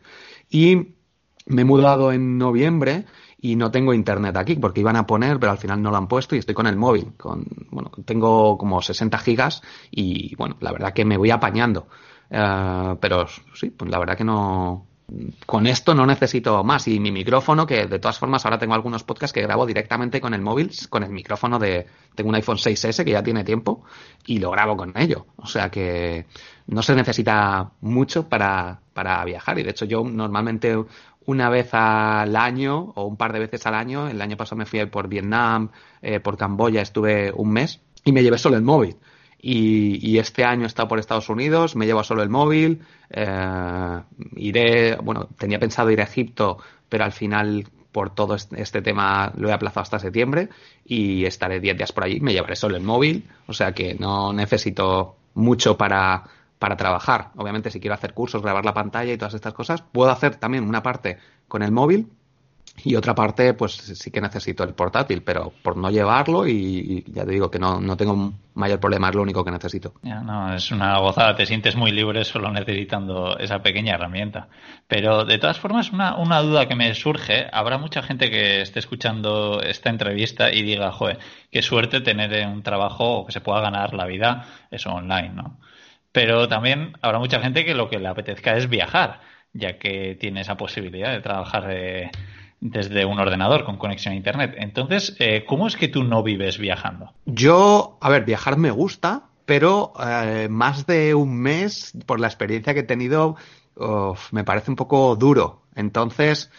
y 0.49 0.95
me 1.47 1.63
he 1.63 1.65
mudado 1.65 2.11
en 2.11 2.39
noviembre 2.39 3.05
y 3.39 3.57
no 3.57 3.71
tengo 3.71 3.93
internet 3.93 4.37
aquí 4.39 4.57
porque 4.57 4.81
iban 4.81 4.97
a 4.97 5.07
poner, 5.07 5.39
pero 5.39 5.53
al 5.53 5.59
final 5.59 5.83
no 5.83 5.91
lo 5.91 5.99
han 5.99 6.09
puesto 6.09 6.35
y 6.35 6.39
estoy 6.39 6.55
con 6.55 6.67
el 6.67 6.77
móvil. 6.77 7.13
Con, 7.19 7.45
bueno, 7.71 7.91
tengo 8.07 8.57
como 8.57 8.81
60 8.81 9.19
gigas 9.19 9.61
y 9.91 10.35
bueno, 10.37 10.57
la 10.61 10.73
verdad 10.73 10.95
que 10.95 11.05
me 11.05 11.19
voy 11.19 11.31
apañando. 11.31 11.87
Uh, 12.31 12.97
pero 12.99 13.27
sí, 13.55 13.69
pues 13.69 13.91
la 13.91 13.99
verdad 13.99 14.17
que 14.17 14.25
no, 14.25 14.87
con 15.47 15.67
esto 15.67 15.95
no 15.95 16.07
necesito 16.07 16.65
más. 16.65 16.89
Y 16.89 16.99
mi 16.99 17.13
micrófono, 17.13 17.67
que 17.67 17.87
de 17.87 17.99
todas 17.99 18.19
formas 18.19 18.45
ahora 18.45 18.59
tengo 18.59 18.75
algunos 18.75 19.05
podcasts 19.05 19.33
que 19.33 19.43
grabo 19.43 19.67
directamente 19.67 20.21
con 20.21 20.35
el 20.35 20.41
móvil, 20.41 20.71
con 20.89 21.03
el 21.03 21.11
micrófono 21.11 21.59
de. 21.59 21.87
Tengo 22.15 22.31
un 22.31 22.37
iPhone 22.37 22.57
6S 22.57 23.05
que 23.05 23.11
ya 23.11 23.23
tiene 23.23 23.45
tiempo 23.45 23.85
y 24.27 24.39
lo 24.39 24.51
grabo 24.51 24.77
con 24.77 24.93
ello. 24.97 25.27
O 25.37 25.47
sea 25.47 25.71
que 25.71 26.27
no 26.67 26.83
se 26.83 26.95
necesita 26.95 27.71
mucho 27.81 28.29
para, 28.29 28.81
para 28.93 29.25
viajar. 29.25 29.59
Y 29.59 29.63
de 29.63 29.71
hecho, 29.71 29.85
yo 29.85 30.05
normalmente 30.05 30.77
una 31.27 31.49
vez 31.49 31.73
al 31.73 32.37
año 32.37 32.93
o 32.95 33.05
un 33.05 33.17
par 33.17 33.33
de 33.33 33.41
veces 33.41 33.67
al 33.67 33.75
año, 33.75 34.09
el 34.09 34.21
año 34.21 34.37
pasado 34.37 34.57
me 34.59 34.67
fui 34.67 34.85
por 34.87 35.09
Vietnam, 35.09 35.71
eh, 36.03 36.21
por 36.21 36.37
Camboya, 36.37 36.83
estuve 36.83 37.33
un 37.33 37.51
mes 37.51 37.81
y 38.05 38.13
me 38.13 38.23
llevé 38.23 38.39
solo 38.39 38.57
el 38.57 38.63
móvil. 38.63 38.97
Y, 39.47 39.99
y, 40.01 40.19
este 40.19 40.43
año 40.43 40.65
estado 40.65 40.89
por 40.89 40.99
Estados 40.99 41.29
Unidos, 41.29 41.77
me 41.77 41.85
llevo 41.85 42.03
solo 42.03 42.23
el 42.23 42.31
móvil, 42.31 42.81
eh, 43.11 44.01
iré, 44.37 44.97
bueno, 44.97 45.29
tenía 45.37 45.59
pensado 45.59 45.91
ir 45.91 46.01
a 46.01 46.05
Egipto, 46.05 46.57
pero 46.89 47.05
al 47.05 47.13
final 47.13 47.67
por 47.93 48.09
todo 48.15 48.35
este 48.37 48.81
tema 48.81 49.33
lo 49.37 49.51
he 49.51 49.53
aplazado 49.53 49.83
hasta 49.83 49.99
septiembre 49.99 50.49
y 50.83 51.27
estaré 51.27 51.61
10 51.61 51.77
días 51.77 51.93
por 51.93 52.05
allí, 52.05 52.21
me 52.21 52.33
llevaré 52.33 52.57
solo 52.57 52.79
el 52.79 52.83
móvil, 52.83 53.29
o 53.47 53.53
sea 53.53 53.73
que 53.73 53.95
no 53.95 54.33
necesito 54.33 55.17
mucho 55.35 55.77
para, 55.77 56.25
para 56.59 56.79
trabajar. 56.79 57.31
Obviamente 57.37 57.71
si 57.71 57.81
quiero 57.81 57.95
hacer 57.97 58.15
cursos, 58.15 58.41
grabar 58.41 58.65
la 58.65 58.73
pantalla 58.73 59.13
y 59.13 59.19
todas 59.19 59.35
estas 59.35 59.53
cosas, 59.53 59.83
puedo 59.83 60.11
hacer 60.11 60.37
también 60.37 60.67
una 60.67 60.83
parte 60.83 61.19
con 61.49 61.63
el 61.63 61.71
móvil, 61.71 62.09
y 62.83 62.97
otra 62.97 63.15
parte, 63.15 63.55
pues 63.55 63.73
sí 63.73 64.11
que 64.11 64.21
necesito 64.21 64.65
el 64.65 64.75
portátil, 64.75 65.23
pero 65.23 65.53
por 65.63 65.77
no 65.77 65.91
llevarlo 65.91 66.47
y, 66.47 67.05
ya 67.07 67.25
te 67.25 67.33
digo 67.33 67.51
que 67.51 67.59
no, 67.59 67.81
no 67.81 67.97
tengo 67.97 68.33
mayor 68.55 68.81
problema, 68.81 69.09
es 69.09 69.15
lo 69.15 69.23
único 69.23 69.45
que 69.45 69.51
necesito. 69.51 69.95
Ya, 70.03 70.21
no, 70.21 70.53
es 70.55 70.71
una 70.71 70.99
gozada, 70.99 71.37
te 71.37 71.47
sientes 71.47 71.77
muy 71.77 71.93
libre 71.93 72.25
solo 72.25 72.51
necesitando 72.51 73.39
esa 73.39 73.63
pequeña 73.63 73.95
herramienta. 73.95 74.49
Pero 74.89 75.25
de 75.25 75.39
todas 75.39 75.59
formas, 75.59 75.93
una, 75.93 76.17
una 76.17 76.41
duda 76.41 76.67
que 76.67 76.75
me 76.75 76.93
surge, 76.95 77.47
habrá 77.53 77.79
mucha 77.79 78.03
gente 78.03 78.31
que 78.31 78.61
esté 78.61 78.81
escuchando 78.81 79.61
esta 79.63 79.89
entrevista 79.91 80.53
y 80.53 80.63
diga, 80.63 80.91
joder, 80.91 81.19
qué 81.51 81.63
suerte 81.63 82.01
tener 82.01 82.47
un 82.47 82.63
trabajo 82.63 83.21
o 83.21 83.27
que 83.27 83.33
se 83.33 83.41
pueda 83.41 83.61
ganar 83.61 83.95
la 83.95 84.07
vida, 84.07 84.47
eso 84.71 84.93
online, 84.93 85.31
¿no? 85.31 85.59
Pero 86.13 86.49
también 86.49 86.93
habrá 87.03 87.19
mucha 87.19 87.41
gente 87.41 87.65
que 87.65 87.75
lo 87.75 87.89
que 87.89 87.99
le 87.99 88.09
apetezca 88.09 88.57
es 88.57 88.69
viajar, 88.69 89.21
ya 89.53 89.79
que 89.79 90.17
tiene 90.21 90.43
esa 90.43 90.57
posibilidad 90.57 91.11
de 91.11 91.21
trabajar 91.21 91.67
de 91.67 92.11
desde 92.65 93.05
un 93.05 93.21
ordenador 93.21 93.65
con 93.65 93.77
conexión 93.77 94.15
a 94.15 94.17
Internet. 94.17 94.55
Entonces, 94.57 95.15
eh, 95.19 95.45
¿cómo 95.47 95.67
es 95.67 95.77
que 95.77 95.87
tú 95.87 96.03
no 96.03 96.23
vives 96.23 96.59
viajando? 96.59 97.13
Yo, 97.27 97.99
a 98.01 98.09
ver, 98.09 98.25
viajar 98.25 98.57
me 98.57 98.71
gusta, 98.71 99.25
pero 99.45 99.93
eh, 100.03 100.49
más 100.51 100.87
de 100.87 101.15
un 101.15 101.37
mes, 101.37 101.93
por 102.07 102.21
la 102.21 102.27
experiencia 102.27 102.73
que 102.73 102.81
he 102.81 102.85
tenido, 102.85 103.37
me 104.31 104.45
parece 104.45 104.71
un 104.71 104.77
poco 104.77 105.15
duro. 105.15 105.63
Entonces, 105.75 106.51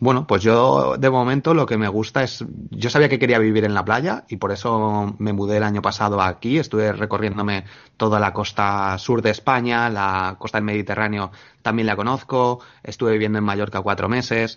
bueno, 0.00 0.28
pues 0.28 0.42
yo 0.42 0.96
de 0.96 1.10
momento 1.10 1.54
lo 1.54 1.66
que 1.66 1.76
me 1.76 1.88
gusta 1.88 2.22
es, 2.22 2.44
yo 2.70 2.88
sabía 2.88 3.08
que 3.08 3.18
quería 3.18 3.40
vivir 3.40 3.64
en 3.64 3.74
la 3.74 3.84
playa 3.84 4.24
y 4.28 4.36
por 4.36 4.52
eso 4.52 5.16
me 5.18 5.32
mudé 5.32 5.56
el 5.56 5.64
año 5.64 5.82
pasado 5.82 6.22
aquí, 6.22 6.58
estuve 6.58 6.92
recorriéndome 6.92 7.64
toda 7.96 8.20
la 8.20 8.32
costa 8.32 8.96
sur 8.98 9.22
de 9.22 9.30
España, 9.30 9.90
la 9.90 10.36
costa 10.38 10.58
del 10.58 10.66
Mediterráneo 10.66 11.32
también 11.62 11.86
la 11.86 11.96
conozco, 11.96 12.60
estuve 12.84 13.12
viviendo 13.12 13.38
en 13.38 13.44
Mallorca 13.44 13.80
cuatro 13.80 14.08
meses 14.08 14.56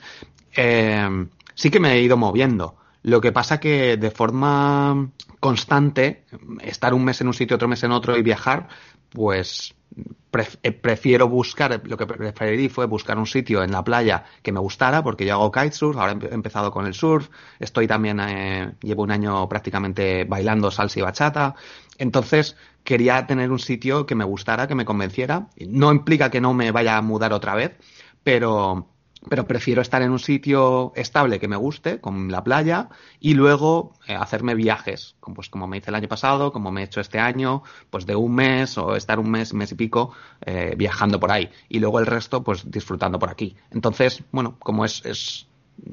eh, 0.55 1.27
sí 1.55 1.69
que 1.69 1.79
me 1.79 1.93
he 1.93 2.01
ido 2.01 2.17
moviendo. 2.17 2.75
Lo 3.03 3.19
que 3.19 3.31
pasa 3.31 3.59
que 3.59 3.97
de 3.97 4.11
forma 4.11 5.09
constante, 5.39 6.25
estar 6.61 6.93
un 6.93 7.03
mes 7.03 7.19
en 7.21 7.27
un 7.27 7.33
sitio, 7.33 7.55
otro 7.55 7.67
mes 7.67 7.83
en 7.83 7.91
otro 7.91 8.15
y 8.15 8.21
viajar, 8.21 8.67
pues 9.09 9.73
eh, 10.63 10.71
prefiero 10.71 11.27
buscar, 11.27 11.81
lo 11.83 11.97
que 11.97 12.05
preferí 12.05 12.69
fue 12.69 12.85
buscar 12.85 13.17
un 13.17 13.27
sitio 13.27 13.63
en 13.63 13.71
la 13.71 13.83
playa 13.83 14.23
que 14.41 14.51
me 14.51 14.59
gustara, 14.59 15.03
porque 15.03 15.25
yo 15.25 15.33
hago 15.33 15.51
kitesurf, 15.51 15.97
ahora 15.97 16.17
he 16.29 16.33
empezado 16.33 16.71
con 16.71 16.85
el 16.85 16.93
surf, 16.93 17.27
estoy 17.59 17.87
también, 17.87 18.19
eh, 18.21 18.75
llevo 18.81 19.03
un 19.03 19.11
año 19.11 19.49
prácticamente 19.49 20.23
bailando 20.23 20.71
salsa 20.71 20.99
y 20.99 21.01
bachata, 21.01 21.55
entonces 21.97 22.55
quería 22.83 23.27
tener 23.27 23.51
un 23.51 23.59
sitio 23.59 24.05
que 24.05 24.15
me 24.15 24.23
gustara, 24.23 24.67
que 24.67 24.75
me 24.75 24.85
convenciera, 24.85 25.47
no 25.67 25.91
implica 25.91 26.31
que 26.31 26.39
no 26.39 26.53
me 26.53 26.71
vaya 26.71 26.97
a 26.97 27.01
mudar 27.01 27.33
otra 27.33 27.55
vez, 27.55 27.77
pero 28.23 28.90
pero 29.29 29.45
prefiero 29.45 29.81
estar 29.81 30.01
en 30.01 30.11
un 30.11 30.19
sitio 30.19 30.93
estable 30.95 31.39
que 31.39 31.47
me 31.47 31.55
guste, 31.55 32.01
con 32.01 32.31
la 32.31 32.43
playa, 32.43 32.89
y 33.19 33.35
luego 33.35 33.93
eh, 34.07 34.15
hacerme 34.15 34.55
viajes, 34.55 35.15
pues 35.35 35.49
como 35.49 35.67
me 35.67 35.77
hice 35.77 35.91
el 35.91 35.95
año 35.95 36.07
pasado, 36.07 36.51
como 36.51 36.71
me 36.71 36.81
he 36.81 36.85
hecho 36.85 37.01
este 37.01 37.19
año, 37.19 37.63
pues 37.89 38.05
de 38.05 38.15
un 38.15 38.33
mes 38.33 38.77
o 38.77 38.95
estar 38.95 39.19
un 39.19 39.29
mes, 39.29 39.53
mes 39.53 39.71
y 39.71 39.75
pico 39.75 40.11
eh, 40.41 40.73
viajando 40.75 41.19
por 41.19 41.31
ahí, 41.31 41.49
y 41.69 41.79
luego 41.79 41.99
el 41.99 42.07
resto 42.07 42.43
pues 42.43 42.69
disfrutando 42.69 43.19
por 43.19 43.29
aquí. 43.29 43.55
Entonces, 43.69 44.23
bueno, 44.31 44.55
como 44.59 44.85
es, 44.85 45.05
es, 45.05 45.47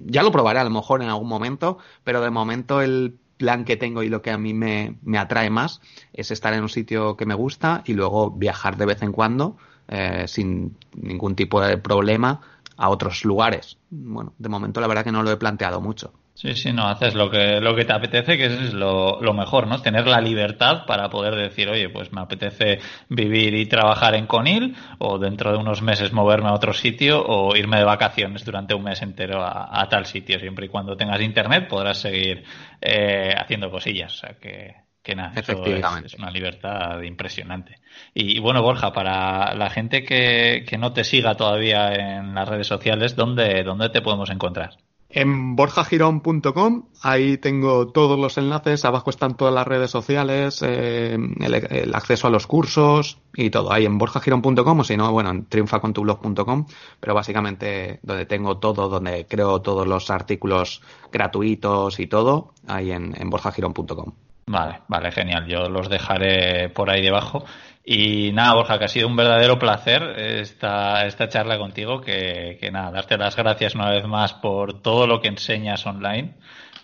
ya 0.06 0.22
lo 0.22 0.32
probaré 0.32 0.60
a 0.60 0.64
lo 0.64 0.70
mejor 0.70 1.02
en 1.02 1.10
algún 1.10 1.28
momento, 1.28 1.78
pero 2.04 2.22
de 2.22 2.30
momento 2.30 2.80
el 2.80 3.18
plan 3.36 3.64
que 3.64 3.76
tengo 3.76 4.02
y 4.02 4.08
lo 4.08 4.22
que 4.22 4.30
a 4.30 4.38
mí 4.38 4.52
me, 4.54 4.96
me 5.02 5.18
atrae 5.18 5.48
más 5.48 5.80
es 6.12 6.30
estar 6.30 6.54
en 6.54 6.62
un 6.62 6.68
sitio 6.68 7.16
que 7.16 7.26
me 7.26 7.34
gusta 7.34 7.82
y 7.86 7.94
luego 7.94 8.30
viajar 8.30 8.76
de 8.76 8.86
vez 8.86 9.02
en 9.02 9.12
cuando 9.12 9.56
eh, 9.90 10.24
sin 10.28 10.76
ningún 10.94 11.34
tipo 11.34 11.62
de 11.62 11.78
problema 11.78 12.42
a 12.78 12.88
otros 12.88 13.24
lugares. 13.24 13.76
Bueno, 13.90 14.32
de 14.38 14.48
momento 14.48 14.80
la 14.80 14.86
verdad 14.86 15.04
que 15.04 15.12
no 15.12 15.22
lo 15.22 15.30
he 15.30 15.36
planteado 15.36 15.80
mucho. 15.80 16.12
Sí, 16.34 16.54
sí, 16.54 16.72
no, 16.72 16.86
haces 16.86 17.16
lo 17.16 17.28
que, 17.28 17.60
lo 17.60 17.74
que 17.74 17.84
te 17.84 17.92
apetece, 17.92 18.36
que 18.36 18.44
es 18.46 18.72
lo, 18.72 19.20
lo, 19.20 19.34
mejor, 19.34 19.66
¿no? 19.66 19.82
Tener 19.82 20.06
la 20.06 20.20
libertad 20.20 20.86
para 20.86 21.10
poder 21.10 21.34
decir, 21.34 21.68
oye, 21.68 21.88
pues 21.88 22.12
me 22.12 22.20
apetece 22.20 22.78
vivir 23.08 23.54
y 23.54 23.66
trabajar 23.66 24.14
en 24.14 24.28
Conil, 24.28 24.76
o 24.98 25.18
dentro 25.18 25.50
de 25.50 25.58
unos 25.58 25.82
meses 25.82 26.12
moverme 26.12 26.50
a 26.50 26.54
otro 26.54 26.72
sitio, 26.72 27.20
o 27.26 27.56
irme 27.56 27.78
de 27.78 27.84
vacaciones 27.84 28.44
durante 28.44 28.72
un 28.72 28.84
mes 28.84 29.02
entero 29.02 29.42
a, 29.44 29.84
tal 29.90 30.06
sitio. 30.06 30.38
Siempre 30.38 30.66
y 30.66 30.68
cuando 30.68 30.96
tengas 30.96 31.20
internet 31.22 31.66
podrás 31.68 31.98
seguir 31.98 32.44
eh, 32.80 33.34
haciendo 33.36 33.68
cosillas. 33.68 34.14
O 34.14 34.18
sea 34.18 34.34
que, 34.34 34.76
que 35.08 35.14
nada, 35.14 35.32
eso 35.40 35.64
es, 36.04 36.14
una 36.18 36.30
libertad 36.30 37.00
impresionante. 37.00 37.80
Y, 38.12 38.40
bueno, 38.40 38.60
Borja, 38.60 38.92
para 38.92 39.54
la 39.54 39.70
gente 39.70 40.04
que, 40.04 40.66
que, 40.68 40.76
no 40.76 40.92
te 40.92 41.02
siga 41.02 41.34
todavía 41.34 41.94
en 41.94 42.34
las 42.34 42.46
redes 42.46 42.66
sociales, 42.66 43.16
¿dónde, 43.16 43.62
dónde 43.64 43.88
te 43.88 44.02
podemos 44.02 44.28
encontrar? 44.28 44.76
En 45.08 45.56
borjagirón.com, 45.56 46.88
ahí 47.00 47.38
tengo 47.38 47.88
todos 47.88 48.18
los 48.18 48.36
enlaces, 48.36 48.84
abajo 48.84 49.08
están 49.08 49.38
todas 49.38 49.54
las 49.54 49.66
redes 49.66 49.90
sociales, 49.90 50.60
eh, 50.60 51.14
el, 51.14 51.54
el, 51.54 51.94
acceso 51.94 52.26
a 52.26 52.30
los 52.30 52.46
cursos 52.46 53.18
y 53.34 53.48
todo. 53.48 53.72
Ahí 53.72 53.86
en 53.86 53.96
borjagirón.com 53.96 54.80
o 54.80 54.84
si 54.84 54.98
no, 54.98 55.10
bueno, 55.10 55.30
en 55.30 55.46
triunfacontublog.com, 55.46 56.66
pero 57.00 57.14
básicamente 57.14 58.00
donde 58.02 58.26
tengo 58.26 58.58
todo, 58.58 58.90
donde 58.90 59.26
creo 59.26 59.62
todos 59.62 59.86
los 59.86 60.10
artículos 60.10 60.82
gratuitos 61.10 61.98
y 61.98 62.06
todo, 62.06 62.52
ahí 62.66 62.92
en, 62.92 63.14
en 63.18 63.30
borjagirón.com. 63.30 64.27
Vale, 64.48 64.80
vale, 64.88 65.12
genial. 65.12 65.46
Yo 65.46 65.68
los 65.68 65.90
dejaré 65.90 66.70
por 66.70 66.90
ahí 66.90 67.02
debajo. 67.02 67.44
Y 67.84 68.32
nada, 68.32 68.54
Borja, 68.54 68.78
que 68.78 68.86
ha 68.86 68.88
sido 68.88 69.06
un 69.06 69.14
verdadero 69.14 69.58
placer 69.58 70.02
esta, 70.18 71.04
esta 71.06 71.28
charla 71.28 71.58
contigo. 71.58 72.00
Que, 72.00 72.56
que 72.58 72.70
nada, 72.70 72.90
darte 72.90 73.18
las 73.18 73.36
gracias 73.36 73.74
una 73.74 73.90
vez 73.90 74.06
más 74.06 74.32
por 74.32 74.80
todo 74.80 75.06
lo 75.06 75.20
que 75.20 75.28
enseñas 75.28 75.86
online. 75.86 76.34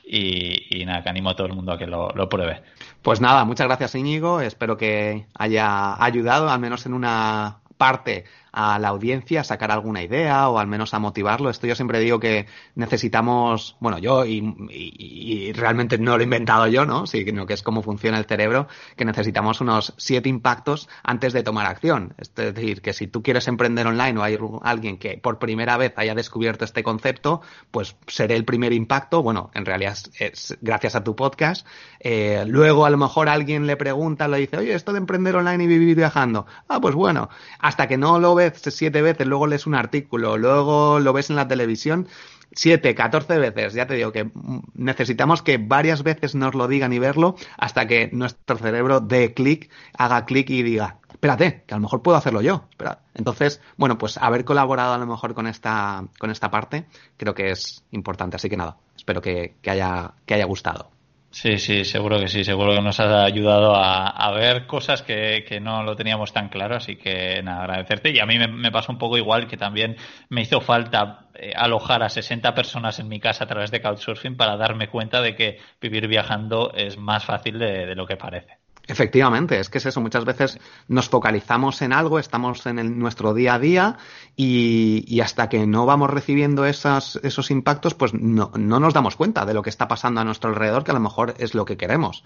Y, 0.07 0.79
y 0.79 0.85
nada, 0.85 1.03
que 1.03 1.09
animo 1.09 1.31
a 1.31 1.37
todo 1.37 1.47
el 1.47 1.55
mundo 1.55 1.73
a 1.73 1.79
que 1.79 1.87
lo, 1.87 2.11
lo 2.11 2.29
pruebe. 2.29 2.63
Pues 3.01 3.23
nada, 3.23 3.47
muchas 3.47 3.67
gracias 3.67 3.95
Íñigo. 3.95 4.43
Espero 4.43 4.77
que 4.77 5.27
haya 5.35 6.03
ayudado, 6.05 6.51
al 6.51 6.61
menos 6.61 6.85
en 6.85 6.93
una 6.93 7.61
parte 7.79 8.25
a 8.55 8.79
la 8.79 8.89
audiencia 8.89 9.41
a 9.41 9.45
sacar 9.45 9.73
alguna 9.73 10.03
idea 10.03 10.49
o 10.49 10.59
al 10.59 10.69
menos 10.69 10.95
a 10.95 11.01
motivarlo. 11.01 11.51
Esto 11.51 11.67
yo 11.67 11.75
siempre 11.75 11.99
digo 11.99 12.21
que 12.21 12.47
necesitamos, 12.77 13.77
bueno, 13.81 13.99
yo 13.99 14.25
y, 14.25 14.39
y, 14.71 15.49
y 15.49 15.53
realmente 15.53 15.99
no 15.99 16.17
lo 16.17 16.21
he 16.21 16.25
inventado 16.25 16.69
yo, 16.69 16.87
¿no? 16.87 17.07
Sino 17.07 17.47
que 17.47 17.55
es 17.55 17.63
cómo 17.63 17.83
funciona 17.83 18.19
el 18.19 18.27
cerebro, 18.27 18.69
que 18.97 19.05
necesitamos 19.05 19.61
unos 19.61 19.93
siete 19.97 20.29
impactos 20.29 20.89
antes 21.03 21.33
de 21.33 21.43
tomar 21.43 21.67
acción. 21.67 22.15
Es 22.19 22.35
decir, 22.35 22.81
que 22.81 22.93
si 22.93 23.09
tú 23.09 23.23
quieres 23.23 23.49
emprender 23.49 23.87
online 23.87 24.19
o 24.19 24.23
hay 24.23 24.39
alguien 24.63 24.99
que 24.99 25.19
por 25.19 25.39
primera 25.39 25.77
vez 25.77 25.93
haya 25.97 26.15
descubierto 26.15 26.65
este 26.65 26.83
concepto, 26.83 27.43
pues 27.71 27.97
seré 28.07 28.37
el 28.37 28.45
primer 28.45 28.73
impacto. 28.73 29.23
Bueno, 29.23 29.51
en 29.55 29.65
realidad 29.65 29.97
es, 30.19 30.57
gracias 30.61 30.95
a 30.95 31.03
tu 31.03 31.17
podcast. 31.17 31.67
Eh, 31.99 32.45
luego 32.47 32.87
a 32.87 32.91
lo 32.91 32.99
mejor 32.99 33.29
alguien 33.29 33.67
le 33.67 33.77
pregunta, 33.77 34.29
le 34.29 34.39
dice, 34.39 34.59
oye, 34.59 34.75
esto 34.75 34.93
de 34.93 34.99
emprender 34.99 35.35
online 35.37 35.65
y 35.65 35.67
vivir 35.67 35.97
viajando. 35.97 36.47
Ah, 36.69 36.81
pues 36.81 36.95
bueno, 36.95 37.29
hasta 37.59 37.89
que 37.89 37.97
no 37.97 38.19
lo 38.19 38.35
ve 38.35 38.44
siete 38.53 39.03
veces, 39.03 39.27
luego 39.27 39.47
lees 39.47 39.67
un 39.67 39.75
artículo, 39.75 40.37
luego 40.39 41.01
lo 41.01 41.13
ves 41.13 41.31
en 41.31 41.37
la 41.37 41.49
televisión, 41.49 42.09
siete, 42.53 42.95
catorce 42.95 43.39
veces. 43.39 43.75
Ya 43.75 43.87
te 43.87 43.95
digo 43.95 44.13
que 44.13 44.31
necesitamos 44.75 45.43
que 45.43 45.59
varias 45.59 46.03
veces 46.03 46.35
nos 46.35 46.55
lo 46.55 46.69
digan 46.69 46.93
y 46.93 46.99
verlo 46.99 47.37
hasta 47.59 47.87
que 47.87 48.11
nuestro 48.13 48.57
cerebro 48.57 49.01
dé 49.01 49.35
clic, 49.35 49.71
haga 49.97 50.25
clic 50.25 50.51
y 50.51 50.63
diga, 50.63 50.99
espérate, 51.11 51.65
que 51.67 51.75
a 51.75 51.79
lo 51.79 51.83
mejor 51.83 52.03
puedo 52.03 52.17
hacerlo 52.17 52.43
yo. 52.43 52.69
Entonces, 53.15 53.61
bueno, 53.77 53.99
pues 53.99 54.19
haber 54.19 54.45
colaborado 54.45 54.95
a 54.95 54.99
lo 54.99 55.07
mejor 55.07 55.35
con 55.35 55.47
esta, 55.47 56.05
con 56.19 56.31
esta 56.31 56.51
parte 56.51 56.87
creo 57.17 57.35
que 57.35 57.51
es 57.51 57.85
importante. 57.91 58.37
Así 58.37 58.49
que 58.49 58.57
nada, 58.57 58.77
espero 58.97 59.21
que, 59.21 59.57
que 59.63 59.71
haya, 59.71 60.15
que 60.27 60.35
haya 60.35 60.45
gustado. 60.45 60.91
Sí, 61.35 61.59
sí, 61.59 61.85
seguro 61.85 62.21
que 62.21 62.29
sí, 62.29 62.45
seguro 62.45 62.73
que 62.75 62.81
nos 62.81 63.01
ha 63.01 63.25
ayudado 63.25 63.75
a, 63.75 64.31
ver 64.31 64.67
cosas 64.67 65.03
que, 65.03 65.59
no 65.61 65.83
lo 65.83 65.97
teníamos 65.97 66.33
tan 66.33 66.49
claro, 66.49 66.77
así 66.77 66.95
que 66.95 67.43
nada, 67.43 67.65
agradecerte. 67.65 68.11
Y 68.11 68.21
a 68.21 68.27
mí 68.27 68.39
me, 68.39 68.71
pasa 68.71 68.93
un 68.93 68.99
poco 68.99 69.19
igual 69.19 69.49
que 69.49 69.57
también 69.57 69.97
me 70.29 70.43
hizo 70.43 70.61
falta 70.61 71.27
eh, 71.35 71.53
alojar 71.57 72.05
a 72.05 72.09
60 72.09 72.55
personas 72.55 73.01
en 73.01 73.09
mi 73.09 73.19
casa 73.19 73.45
a 73.45 73.49
través 73.49 73.73
de 73.73 73.83
Couchsurfing 73.83 74.37
para 74.37 74.57
darme 74.57 74.89
cuenta 74.89 75.21
de 75.21 75.35
que 75.35 75.59
vivir 75.81 76.07
viajando 76.07 76.73
es 76.73 76.97
más 76.99 77.25
fácil 77.25 77.59
de 77.59 77.97
lo 77.97 78.07
que 78.07 78.17
parece. 78.17 78.64
Efectivamente, 78.87 79.59
es 79.59 79.71
que 79.71 79.79
es 79.79 79.87
eso. 79.87 80.01
Muchas 80.01 80.25
veces 80.25 80.59
nos 80.89 81.09
focalizamos 81.09 81.81
en 81.81 81.93
algo, 81.93 82.19
estamos 82.19 82.67
en 82.67 82.79
el, 82.79 82.99
nuestro 82.99 83.33
día 83.33 83.55
a 83.55 83.59
día 83.59 83.97
y, 84.37 85.05
y, 85.07 85.21
hasta 85.21 85.49
que 85.49 85.67
no 85.67 85.87
vamos 85.87 86.11
recibiendo 86.11 86.67
esas, 86.67 87.17
esos 87.23 87.51
impactos, 87.51 87.95
pues 87.95 88.13
no, 88.13 88.51
no, 88.57 88.81
nos 88.81 88.93
damos 88.93 89.17
cuenta 89.17 89.47
de 89.47 89.55
lo 89.55 89.63
que 89.63 89.71
está 89.71 89.89
pasando 89.89 90.21
a 90.21 90.25
nuestro 90.25 90.51
alrededor, 90.51 90.85
que 90.85 90.91
a 90.91 90.95
lo 90.95 91.01
mejor 91.01 91.35
es 91.39 91.55
lo 91.55 91.65
que 91.65 91.79
queremos. 91.79 92.25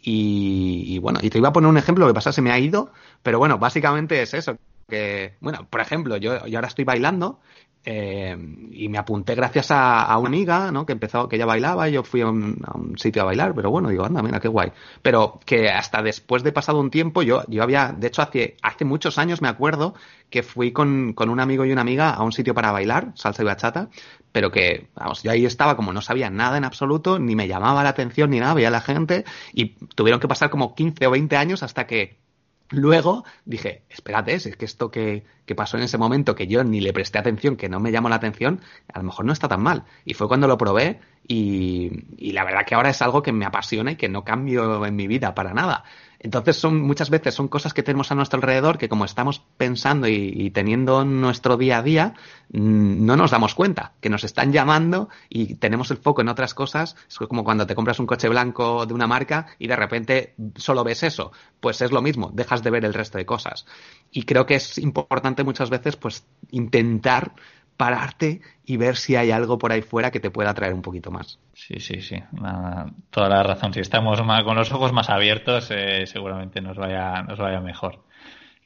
Y, 0.00 0.84
y 0.86 0.98
bueno, 1.00 1.18
y 1.22 1.30
te 1.30 1.38
iba 1.38 1.48
a 1.48 1.52
poner 1.52 1.68
un 1.68 1.78
ejemplo 1.78 2.06
que 2.06 2.14
pasa, 2.14 2.30
se 2.30 2.42
me 2.42 2.52
ha 2.52 2.58
ido, 2.58 2.92
pero 3.24 3.38
bueno, 3.40 3.58
básicamente 3.58 4.22
es 4.22 4.32
eso. 4.34 4.56
Que, 4.88 5.34
bueno, 5.40 5.66
por 5.68 5.80
ejemplo, 5.80 6.16
yo, 6.16 6.46
yo 6.46 6.58
ahora 6.58 6.68
estoy 6.68 6.84
bailando 6.84 7.40
eh, 7.88 8.36
y 8.72 8.88
me 8.88 8.98
apunté 8.98 9.36
gracias 9.36 9.70
a, 9.70 10.02
a, 10.02 10.18
una 10.18 10.26
amiga, 10.26 10.72
¿no? 10.72 10.84
Que 10.84 10.92
empezó, 10.92 11.28
que 11.28 11.36
ella 11.36 11.46
bailaba 11.46 11.88
y 11.88 11.92
yo 11.92 12.02
fui 12.02 12.20
a 12.20 12.26
un, 12.26 12.94
sitio 12.96 13.22
a 13.22 13.26
bailar, 13.26 13.54
pero 13.54 13.70
bueno, 13.70 13.90
digo, 13.90 14.04
anda, 14.04 14.22
mira, 14.22 14.40
qué 14.40 14.48
guay. 14.48 14.72
Pero 15.02 15.38
que 15.46 15.70
hasta 15.70 16.02
después 16.02 16.42
de 16.42 16.50
pasado 16.50 16.80
un 16.80 16.90
tiempo, 16.90 17.22
yo, 17.22 17.44
yo 17.46 17.62
había, 17.62 17.94
de 17.96 18.08
hecho, 18.08 18.22
hace, 18.22 18.56
hace 18.60 18.84
muchos 18.84 19.18
años 19.18 19.40
me 19.40 19.46
acuerdo 19.46 19.94
que 20.30 20.42
fui 20.42 20.72
con, 20.72 21.12
con 21.12 21.30
un 21.30 21.38
amigo 21.38 21.64
y 21.64 21.70
una 21.70 21.82
amiga 21.82 22.10
a 22.10 22.24
un 22.24 22.32
sitio 22.32 22.54
para 22.54 22.72
bailar, 22.72 23.12
salsa 23.14 23.42
y 23.42 23.46
bachata, 23.46 23.88
pero 24.32 24.50
que, 24.50 24.88
vamos, 24.96 25.22
yo 25.22 25.30
ahí 25.30 25.46
estaba 25.46 25.76
como 25.76 25.92
no 25.92 26.02
sabía 26.02 26.28
nada 26.28 26.58
en 26.58 26.64
absoluto, 26.64 27.20
ni 27.20 27.36
me 27.36 27.46
llamaba 27.46 27.84
la 27.84 27.90
atención 27.90 28.30
ni 28.30 28.40
nada, 28.40 28.54
veía 28.54 28.68
a 28.68 28.72
la 28.72 28.80
gente 28.80 29.24
y 29.52 29.76
tuvieron 29.94 30.18
que 30.18 30.26
pasar 30.26 30.50
como 30.50 30.74
15 30.74 31.06
o 31.06 31.10
20 31.12 31.36
años 31.36 31.62
hasta 31.62 31.86
que 31.86 32.25
Luego 32.70 33.24
dije, 33.44 33.84
espérate, 33.88 34.34
es 34.34 34.56
que 34.56 34.64
esto 34.64 34.90
que, 34.90 35.24
que, 35.44 35.54
pasó 35.54 35.76
en 35.76 35.84
ese 35.84 35.98
momento, 35.98 36.34
que 36.34 36.46
yo 36.48 36.64
ni 36.64 36.80
le 36.80 36.92
presté 36.92 37.18
atención, 37.18 37.56
que 37.56 37.68
no 37.68 37.78
me 37.78 37.92
llamó 37.92 38.08
la 38.08 38.16
atención, 38.16 38.60
a 38.92 38.98
lo 38.98 39.04
mejor 39.04 39.24
no 39.24 39.32
está 39.32 39.48
tan 39.48 39.62
mal. 39.62 39.84
Y 40.04 40.14
fue 40.14 40.26
cuando 40.28 40.48
lo 40.48 40.58
probé 40.58 41.00
y, 41.28 41.90
y 42.16 42.32
la 42.32 42.44
verdad 42.44 42.66
que 42.66 42.74
ahora 42.74 42.90
es 42.90 43.00
algo 43.02 43.22
que 43.22 43.32
me 43.32 43.46
apasiona 43.46 43.92
y 43.92 43.96
que 43.96 44.08
no 44.08 44.24
cambio 44.24 44.84
en 44.84 44.96
mi 44.96 45.06
vida 45.06 45.34
para 45.34 45.54
nada. 45.54 45.84
Entonces 46.18 46.56
son 46.56 46.80
muchas 46.80 47.10
veces 47.10 47.34
son 47.34 47.48
cosas 47.48 47.74
que 47.74 47.82
tenemos 47.82 48.10
a 48.10 48.14
nuestro 48.14 48.38
alrededor 48.38 48.78
que 48.78 48.88
como 48.88 49.04
estamos 49.04 49.42
pensando 49.56 50.08
y, 50.08 50.50
teniendo 50.50 51.04
nuestro 51.04 51.56
día 51.56 51.78
a 51.78 51.82
día, 51.82 52.14
no 52.50 53.16
nos 53.16 53.30
damos 53.30 53.54
cuenta 53.54 53.92
que 54.00 54.08
nos 54.08 54.24
están 54.24 54.52
llamando 54.52 55.08
y 55.28 55.56
tenemos 55.56 55.90
el 55.90 55.98
foco 55.98 56.22
en 56.22 56.28
otras 56.28 56.54
cosas. 56.54 56.96
Es 57.08 57.18
como 57.18 57.44
cuando 57.44 57.66
te 57.66 57.74
compras 57.74 57.98
un 57.98 58.06
coche 58.06 58.28
blanco 58.28 58.86
de 58.86 58.94
una 58.94 59.06
marca 59.06 59.46
y 59.58 59.66
de 59.66 59.76
repente 59.76 60.34
solo 60.56 60.84
ves 60.84 61.02
eso. 61.02 61.32
Pues 61.60 61.80
es 61.80 61.92
lo 61.92 62.02
mismo, 62.02 62.30
dejas 62.32 62.62
de 62.62 62.70
ver 62.70 62.84
el 62.84 62.94
resto 62.94 63.18
de 63.18 63.26
cosas. 63.26 63.66
Y 64.10 64.22
creo 64.22 64.46
que 64.46 64.56
es 64.56 64.78
importante 64.78 65.44
muchas 65.44 65.70
veces 65.70 65.96
pues 65.96 66.26
intentar 66.50 67.32
pararte 67.76 68.40
y 68.64 68.76
ver 68.76 68.96
si 68.96 69.16
hay 69.16 69.30
algo 69.30 69.58
por 69.58 69.72
ahí 69.72 69.82
fuera 69.82 70.10
que 70.10 70.20
te 70.20 70.30
pueda 70.30 70.50
atraer 70.50 70.74
un 70.74 70.82
poquito 70.82 71.10
más. 71.10 71.38
Sí, 71.54 71.78
sí, 71.80 72.00
sí, 72.00 72.22
Nada, 72.32 72.90
toda 73.10 73.28
la 73.28 73.42
razón. 73.42 73.72
Si 73.72 73.80
estamos 73.80 74.24
más, 74.24 74.42
con 74.44 74.56
los 74.56 74.72
ojos 74.72 74.92
más 74.92 75.10
abiertos, 75.10 75.70
eh, 75.70 76.06
seguramente 76.06 76.60
nos 76.60 76.76
vaya, 76.76 77.22
nos 77.22 77.38
vaya 77.38 77.60
mejor. 77.60 78.00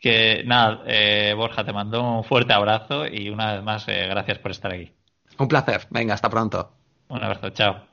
Que 0.01 0.43
nada, 0.47 0.83
eh, 0.87 1.35
Borja, 1.37 1.65
te 1.65 1.73
mando 1.73 2.03
un 2.03 2.25
fuerte 2.25 2.53
abrazo 2.53 3.07
y 3.07 3.29
una 3.29 3.55
vez 3.55 3.63
más, 3.63 3.87
eh, 3.89 4.07
gracias 4.09 4.39
por 4.39 4.51
estar 4.51 4.73
aquí. 4.73 4.93
Un 5.39 5.49
placer. 5.49 5.87
Venga, 5.91 6.15
hasta 6.15 6.31
pronto. 6.31 6.73
Un 7.09 7.23
abrazo, 7.23 7.51
chao. 7.51 7.90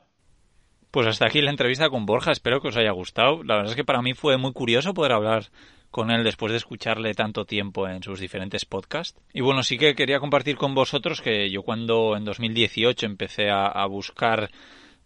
Pues 0.90 1.06
hasta 1.06 1.26
aquí 1.26 1.42
la 1.42 1.50
entrevista 1.50 1.90
con 1.90 2.06
Borja, 2.06 2.32
espero 2.32 2.60
que 2.60 2.68
os 2.68 2.76
haya 2.76 2.92
gustado. 2.92 3.42
La 3.44 3.56
verdad 3.56 3.72
es 3.72 3.76
que 3.76 3.84
para 3.84 4.00
mí 4.00 4.14
fue 4.14 4.38
muy 4.38 4.52
curioso 4.52 4.94
poder 4.94 5.12
hablar 5.12 5.46
con 5.90 6.10
él 6.10 6.24
después 6.24 6.50
de 6.50 6.58
escucharle 6.58 7.14
tanto 7.14 7.44
tiempo 7.44 7.88
en 7.88 8.02
sus 8.02 8.20
diferentes 8.20 8.64
podcasts. 8.64 9.20
Y 9.34 9.42
bueno, 9.42 9.62
sí 9.62 9.76
que 9.76 9.94
quería 9.94 10.18
compartir 10.18 10.56
con 10.56 10.74
vosotros 10.74 11.20
que 11.20 11.50
yo 11.50 11.62
cuando 11.62 12.16
en 12.16 12.24
2018 12.24 13.04
empecé 13.04 13.50
a, 13.50 13.66
a 13.66 13.86
buscar 13.86 14.50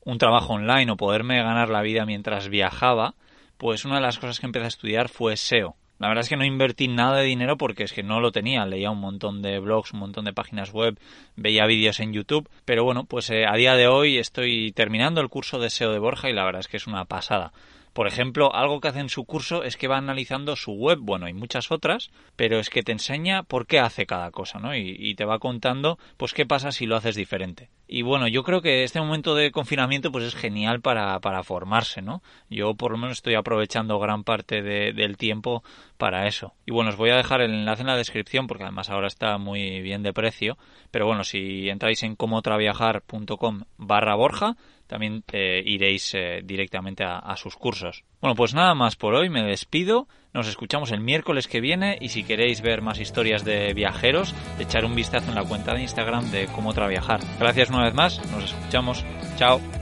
un 0.04 0.18
trabajo 0.18 0.54
online 0.54 0.92
o 0.92 0.96
poderme 0.96 1.42
ganar 1.42 1.68
la 1.68 1.82
vida 1.82 2.06
mientras 2.06 2.48
viajaba, 2.48 3.14
pues 3.56 3.84
una 3.84 3.96
de 3.96 4.02
las 4.02 4.18
cosas 4.18 4.38
que 4.38 4.46
empecé 4.46 4.64
a 4.64 4.68
estudiar 4.68 5.08
fue 5.08 5.36
SEO. 5.36 5.76
La 5.98 6.08
verdad 6.08 6.22
es 6.22 6.28
que 6.28 6.36
no 6.36 6.44
invertí 6.44 6.88
nada 6.88 7.18
de 7.18 7.24
dinero 7.24 7.56
porque 7.56 7.84
es 7.84 7.92
que 7.92 8.02
no 8.02 8.20
lo 8.20 8.32
tenía. 8.32 8.66
Leía 8.66 8.90
un 8.90 9.00
montón 9.00 9.40
de 9.40 9.58
blogs, 9.60 9.92
un 9.92 10.00
montón 10.00 10.24
de 10.24 10.32
páginas 10.32 10.72
web, 10.72 10.98
veía 11.36 11.66
vídeos 11.66 12.00
en 12.00 12.12
YouTube. 12.12 12.48
Pero 12.64 12.82
bueno, 12.84 13.04
pues 13.04 13.30
eh, 13.30 13.46
a 13.46 13.54
día 13.54 13.74
de 13.74 13.86
hoy 13.86 14.18
estoy 14.18 14.72
terminando 14.72 15.20
el 15.20 15.28
curso 15.28 15.58
de 15.58 15.70
SEO 15.70 15.92
de 15.92 15.98
Borja 15.98 16.28
y 16.28 16.32
la 16.32 16.44
verdad 16.44 16.60
es 16.60 16.68
que 16.68 16.76
es 16.76 16.86
una 16.86 17.04
pasada. 17.04 17.52
Por 17.92 18.06
ejemplo, 18.06 18.54
algo 18.54 18.80
que 18.80 18.88
hace 18.88 19.00
en 19.00 19.08
su 19.08 19.24
curso 19.24 19.64
es 19.64 19.76
que 19.76 19.88
va 19.88 19.98
analizando 19.98 20.56
su 20.56 20.72
web, 20.72 20.98
bueno, 21.00 21.26
hay 21.26 21.34
muchas 21.34 21.70
otras, 21.70 22.10
pero 22.36 22.58
es 22.58 22.70
que 22.70 22.82
te 22.82 22.92
enseña 22.92 23.42
por 23.42 23.66
qué 23.66 23.80
hace 23.80 24.06
cada 24.06 24.30
cosa, 24.30 24.58
¿no? 24.58 24.74
Y, 24.74 24.96
y, 24.98 25.14
te 25.14 25.26
va 25.26 25.38
contando, 25.38 25.98
pues, 26.16 26.32
qué 26.32 26.46
pasa 26.46 26.72
si 26.72 26.86
lo 26.86 26.96
haces 26.96 27.16
diferente. 27.16 27.68
Y 27.86 28.00
bueno, 28.00 28.26
yo 28.28 28.42
creo 28.42 28.62
que 28.62 28.84
este 28.84 29.00
momento 29.00 29.34
de 29.34 29.50
confinamiento, 29.50 30.10
pues, 30.10 30.24
es 30.24 30.34
genial 30.34 30.80
para, 30.80 31.20
para 31.20 31.42
formarse, 31.42 32.00
¿no? 32.00 32.22
Yo, 32.48 32.74
por 32.74 32.92
lo 32.92 32.98
menos, 32.98 33.18
estoy 33.18 33.34
aprovechando 33.34 33.98
gran 33.98 34.24
parte 34.24 34.62
de, 34.62 34.94
del 34.94 35.18
tiempo 35.18 35.62
para 35.98 36.26
eso. 36.26 36.54
Y 36.64 36.72
bueno, 36.72 36.90
os 36.90 36.96
voy 36.96 37.10
a 37.10 37.16
dejar 37.16 37.42
el 37.42 37.52
enlace 37.52 37.82
en 37.82 37.88
la 37.88 37.96
descripción, 37.96 38.46
porque 38.46 38.64
además 38.64 38.88
ahora 38.88 39.08
está 39.08 39.36
muy 39.36 39.82
bien 39.82 40.02
de 40.02 40.14
precio. 40.14 40.56
Pero 40.90 41.06
bueno, 41.06 41.24
si 41.24 41.68
entráis 41.68 42.02
en 42.02 42.16
comotraviajar.com 42.16 43.64
barra 43.76 44.14
Borja, 44.14 44.56
también 44.92 45.24
eh, 45.32 45.62
iréis 45.64 46.12
eh, 46.12 46.42
directamente 46.44 47.02
a, 47.02 47.34
sus 47.38 47.56
cursos. 47.56 48.04
Bueno, 48.20 48.34
pues 48.34 48.52
nada 48.52 48.74
más 48.74 48.94
por 48.94 49.14
hoy, 49.14 49.30
me 49.30 49.42
despido, 49.42 50.06
nos 50.34 50.48
escuchamos 50.48 50.92
el 50.92 51.00
miércoles 51.00 51.48
que 51.48 51.62
viene 51.62 51.96
y 51.98 52.10
si 52.10 52.24
queréis 52.24 52.60
ver 52.60 52.82
más 52.82 53.00
historias 53.00 53.42
de 53.42 53.72
viajeros, 53.72 54.34
echar 54.58 54.84
un 54.84 54.94
vistazo 54.94 55.30
en 55.30 55.36
la 55.36 55.44
cuenta 55.44 55.72
de 55.72 55.80
Instagram 55.80 56.30
de 56.30 56.46
Cómo 56.48 56.74
Traviajar. 56.74 57.20
Gracias 57.38 57.70
una 57.70 57.84
vez 57.84 57.94
más, 57.94 58.20
nos 58.32 58.44
escuchamos, 58.44 59.02
chao. 59.38 59.81